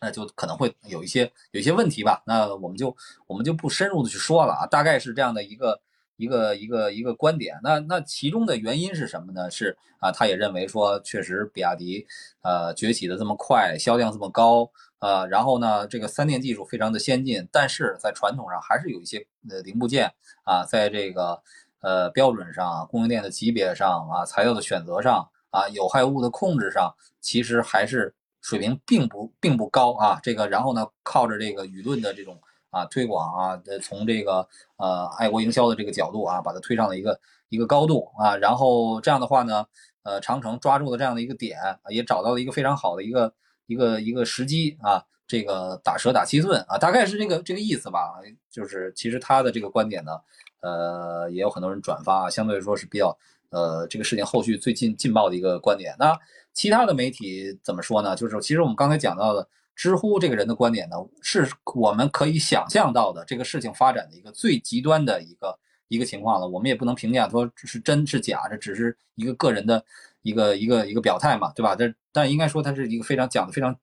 [0.00, 2.22] 那就可能会有一些有一些问题吧。
[2.26, 2.94] 那我们就
[3.26, 5.80] 我们就不深入的去说了啊，大概是这样的一个
[6.16, 7.58] 一个一个一个观点。
[7.62, 9.50] 那那其中的原因是什么呢？
[9.50, 12.06] 是啊，他也认为说，确实比亚迪
[12.42, 20.12] 呃崛起的这么快，销量这么高，呃，然后呢，这个三电技术非常的先进，但是在传统上还是有一些呃零部件
[20.44, 21.42] 啊，在这个
[21.80, 28.14] 呃标准上、供应链的级别上啊、材料的选择上啊、有害物的控制上，其实还是。
[28.44, 32.38] 水平并不并不高啊，这个然后呢，靠着这个舆论的这种
[32.74, 34.46] 啊推广啊，从这个
[34.76, 39.64] 呃爱国营销的这个角度啊，把它推上了一个一个高度啊，然后这样的话呢，
[40.02, 41.58] 呃长城抓住了这样的一个点，
[41.88, 43.32] 也找到了一个非常好的一个
[43.66, 48.14] 一个一个时机啊，这个打蛇打七寸啊，大概是这个这个意思吧，
[48.50, 50.12] 就是其实他的这个观点呢，
[50.60, 53.16] 呃也有很多人转发啊，相对来说是比较
[53.50, 56.18] 呃这个事情后续最近劲爆的一个观点，那。
[56.56, 58.14] 其他的媒体怎么说呢？
[58.14, 59.44] 就是其实我们刚才讲到的
[59.74, 65.58] 知乎这个人的观点呢，是我们可以想象到的这个事情发展的一个最极端的一个
[65.88, 66.48] 一个情况了。
[66.48, 69.84] 我们也不能评价说是真是假，这只是一个个人的
[70.22, 71.74] 一个一个一个表态嘛，对吧？
[71.74, 73.76] 这但应该说它是一个非常讲的非常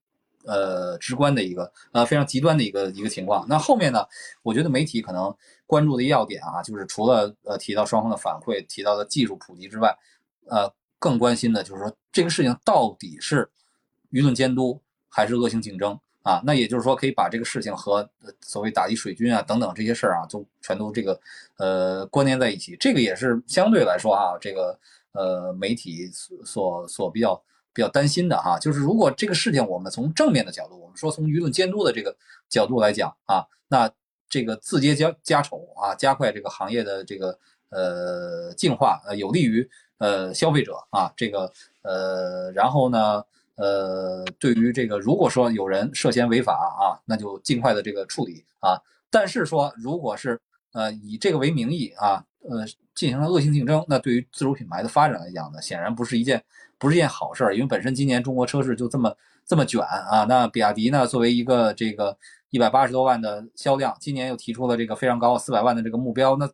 [0.46, 3.46] 呃直观的一个呃非常极端的一个一个情况。
[3.48, 4.06] 那后面呢，
[4.44, 5.36] 我觉得媒体可能
[5.66, 9.98] 关注的要点啊，就是除了呃提到双方的反馈，提到的技术普及之外，
[10.48, 10.72] 呃。
[11.02, 13.50] 更关心的就是说，这个事情到底是
[14.12, 14.80] 舆论监督
[15.12, 15.92] 还是恶性竞争
[16.24, 16.42] 啊？
[16.44, 18.10] 那也就是说，可以把这个事情和
[18.40, 21.20] 所谓打击水军啊等等这些事儿啊，都全都这个
[21.58, 22.76] 呃关联在一起。
[22.80, 24.80] 这个也是相对来说啊，这个
[25.12, 26.10] 呃媒体
[26.46, 27.40] 所所比较
[27.74, 28.58] 比较担心的哈。
[28.58, 32.16] 就是如果这个事情我们从正面的角度，我们说从舆论监督的这个
[32.50, 33.92] 角度来讲啊，那
[34.30, 37.38] 这个自揭家家丑啊，加快这个行业的这个
[37.70, 39.70] 呃净化，呃有利于。
[40.02, 41.54] 呃，消费者啊，这个
[41.84, 43.24] 呃，然后呢，
[43.62, 48.82] 呃，对于这个，如果说有人涉嫌违法啊，那就尽快的这个处理啊。
[49.12, 50.40] 但是说，如果是
[50.74, 56.44] 呃以这个为名义啊，呃，进行了恶性竞争，那对于自主品牌的发展来讲呢，显然不是一件
[56.80, 57.56] 不是一件好事儿。
[57.56, 62.18] 因为本身今年中国车市就这么这么卷啊，那比亚迪呢，作为一个这个
[62.50, 66.50] 一百八十多万的销量，今年又提出了这个非常高四百万的这个目标，那。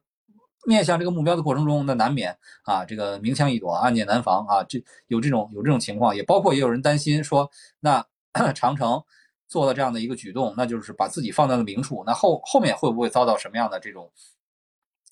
[0.67, 7.49] 面向这个目标的过程中，那难免啊，这个明枪易躲，暗箭难防啊，这有这种有这种情况，也包括也有人担心说，
[7.79, 8.05] 那
[8.53, 9.01] 长城
[9.47, 14.11] 做了这样的一个举动，那就是把自己放在了明处，那后后面会不会遭到什么样的这种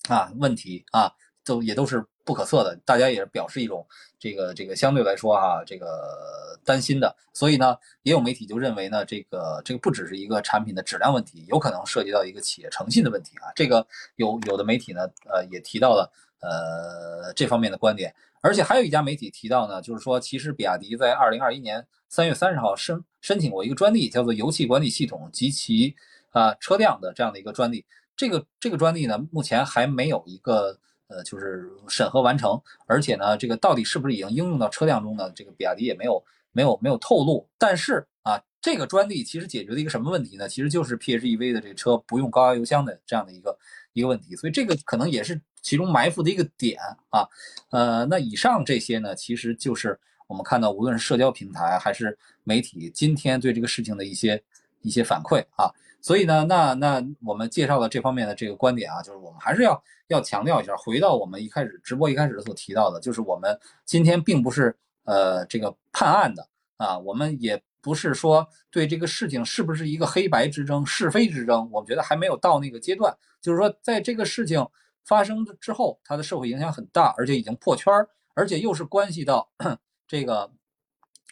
[0.08, 1.10] 啊问题啊？
[1.46, 3.86] 都也都是不可测的，大家也表示一种
[4.18, 7.14] 这个这个相对来说哈，这个担心的。
[7.32, 13.52] 所以呢，也有媒体就认为呢，这个这个不只是一个产品的质量问题，有可能涉及到一个企业诚信的问题啊。
[13.54, 13.86] 这个
[14.16, 18.12] 有有的媒体呢，呃，也提到了呃这方面的观点。
[18.40, 25.94] 而且还有一家媒体提到呢，就是说，其实比亚迪在二零二一年三月三十号申申请过一个专利，叫做油气管理系统及其
[26.30, 27.84] 啊车辆的这样的一个专利。
[28.16, 30.76] 这个这个专利呢，目前还没有一个。
[31.08, 35.30] 呃，就是审核完成，而且呢，这个到底是不是已经应用到车辆中呢？
[35.32, 37.48] 这个比亚迪也没有没有没有透露。
[37.56, 40.48] 但是啊，这个专利其实解决了一个什么问题呢？
[40.48, 43.56] 其实就是 PHEV 的这车不用高压油箱的这样的一个
[43.92, 44.34] 一个问题。
[44.34, 46.80] 所以这个可能也是其中埋伏的一个点
[47.10, 47.28] 啊。
[47.70, 49.96] 呃，那以上这些呢，其实就是
[50.26, 54.42] 我们看到无论是社交平台还是媒体今天对这个事情的一些
[54.82, 55.70] 一些反馈啊。
[56.06, 66.46] 所以呢，那那我们介绍的这方面的这个观点啊，就是我们还是要要强调一下，回到我们一开始直播一开始所提到的，就是我们今天并不是呃这个判案的
[66.76, 73.12] 啊，我们也不是说对这个事情是不是一个黑白之争、是非之争，我们觉得还没有到那个阶段。
[73.40, 74.64] 就是说，在这个事情
[75.04, 79.50] 发生之后，它的社会影响很大，而且已经破圈儿，而且又是关系到
[80.06, 80.48] 这个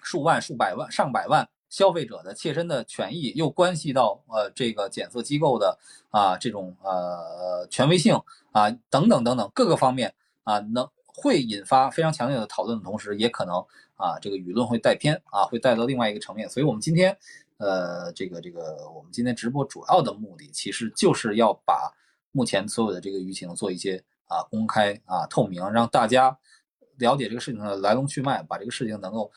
[0.02, 1.48] 数万、数百万、上百万。
[1.74, 5.76] 消费者的切身的权益又关系到呃这个检测机构的
[6.10, 8.14] 啊这种呃权威性
[8.52, 10.14] 啊等等等等各个方面
[10.44, 13.56] 啊，能会引发非常强烈的讨论的同时，也可能
[13.96, 16.48] 啊这个舆论会带偏啊，会带到另外一个层面。
[16.48, 17.18] 所以，我们今天
[17.56, 21.92] 呃这个这个我们今天直播主要的目的，其实就是要把
[22.30, 26.38] 目前所有的这个舆情做一些啊公开啊透明，让大家
[26.98, 29.28] 了解这个事情的来龙去脉，把这个事情能够。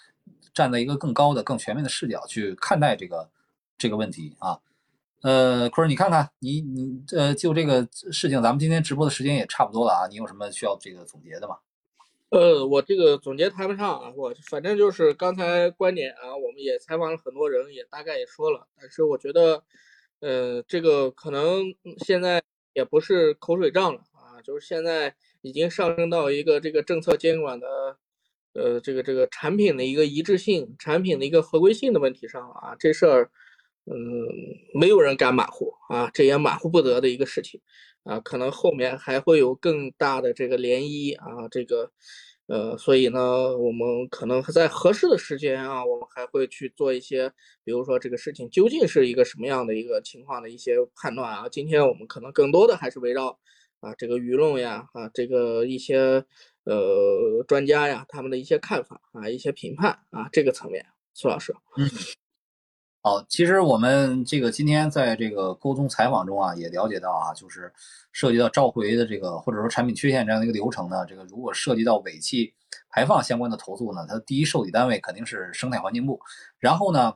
[0.57, 3.29] 站在一个更高的、更全面的视角去看待这个
[3.77, 4.59] 这个问题啊，
[5.21, 11.57] 呃，坤儿，你看看，你你呃，就这个事情，咱们今天直播的时间也差不多了啊，你有什么需要这个总结的吗？
[12.29, 19.61] 呃，我这个总结谈不上啊，我反正就是刚才观点啊，我们也采访了很多人，也大概也说了，但是我觉得，
[20.21, 21.65] 呃，这个可能
[22.03, 22.41] 现在
[22.73, 27.67] 也不是口水仗了啊，就是现在已经上升到一个这个政策监管的。
[28.57, 33.29] 呃，这个这个产品的一个一致性，产品的一个合规性的问题上啊，这事儿，
[33.85, 33.95] 嗯，
[34.73, 37.61] 没有人敢马虎啊，这也马虎不得的一个事情
[38.03, 41.91] 啊，可能后面还会有更大的这个涟漪啊，这个。
[42.49, 47.29] 呃，所以呢，我们可能在合适的时间啊，我们还会去做一些，
[47.65, 51.49] 比如说这个事情究竟是一个什么样的一个情况的一些判断啊。
[51.49, 53.37] 今天我们可能更多的还是围绕
[53.81, 56.23] 啊这个舆论呀，啊这个一些
[56.69, 61.55] 呃专家呀他们的一些看法啊一些评判啊这个层面，苏老师。
[61.77, 61.89] 嗯。
[63.01, 67.71] 好，其实我们这个今天在这个沟通采访中啊，也了解到啊，就是
[68.11, 72.53] 涉及到召回的这个或者说产品缺陷这样的一个流程呢，这个如果涉及到尾气
[72.89, 76.19] 排放相关的投诉呢，它第一受理单位肯定是生态环境部，
[76.59, 77.13] 然后呢。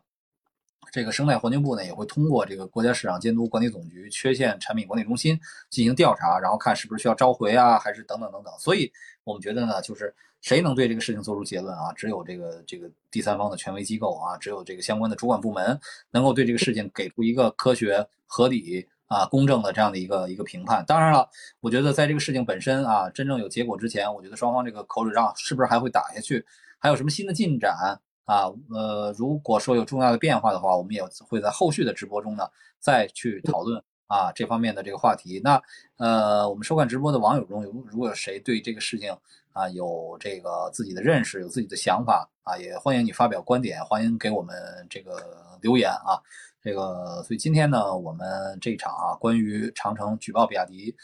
[0.92, 5.40] 这个生态环境部呢也会通过这个国家市场监督管理总局缺陷产品管理中心
[5.70, 8.54] 进行调查，然后看是不是需要召回啊，还是等等等等。
[8.60, 8.92] 所以
[9.24, 11.94] 我们觉得呢，就是谁能对这个事情做出结论啊？
[11.94, 15.80] 只有这个这个第三方的权威机构啊，只有这个相关的主管部门
[16.12, 20.84] 能够对这个事情给出一个科学、合理啊、公正的这样的一个一个评判。
[20.86, 21.30] 当然了，
[21.62, 26.46] 我觉得在这个事情本身啊真正有结果之前，我觉得双方这个口水仗是不是还会打下去？
[26.80, 28.02] 还有什么新的进展？
[28.26, 32.48] 啊，呃，如果说有重大的变化的话，我们也会在后续的直播中呢
[32.80, 35.42] 再去讨论啊这方面的这个话题。
[35.44, 35.62] 那
[35.98, 39.12] 呃，我们收看直播的网友中，有如果有谁对这个事情
[39.52, 44.56] 啊有这个自己的认识，有自己的想法啊，也欢迎你发表观点，欢迎给我们
[44.90, 46.22] 这个留言啊。
[46.64, 50.96] 这个，所以今天呢，我们这一场啊，关于长城举报比亚迪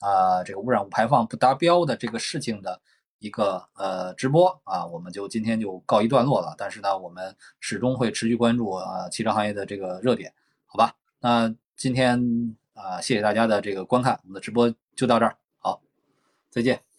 [0.00, 2.80] 啊这个污染物排放不达标的这个事情的。
[3.22, 6.54] 一个呃直播啊，我们就今天就告一段落了。
[6.58, 10.34] 但是呢，我们始终会持续关注啊汽车行业的这个热点，
[10.66, 10.94] 好吧？
[11.20, 15.80] 那今天啊，谢谢大家的这个观看，我们的直播就到这儿，好，
[16.50, 16.91] 再见。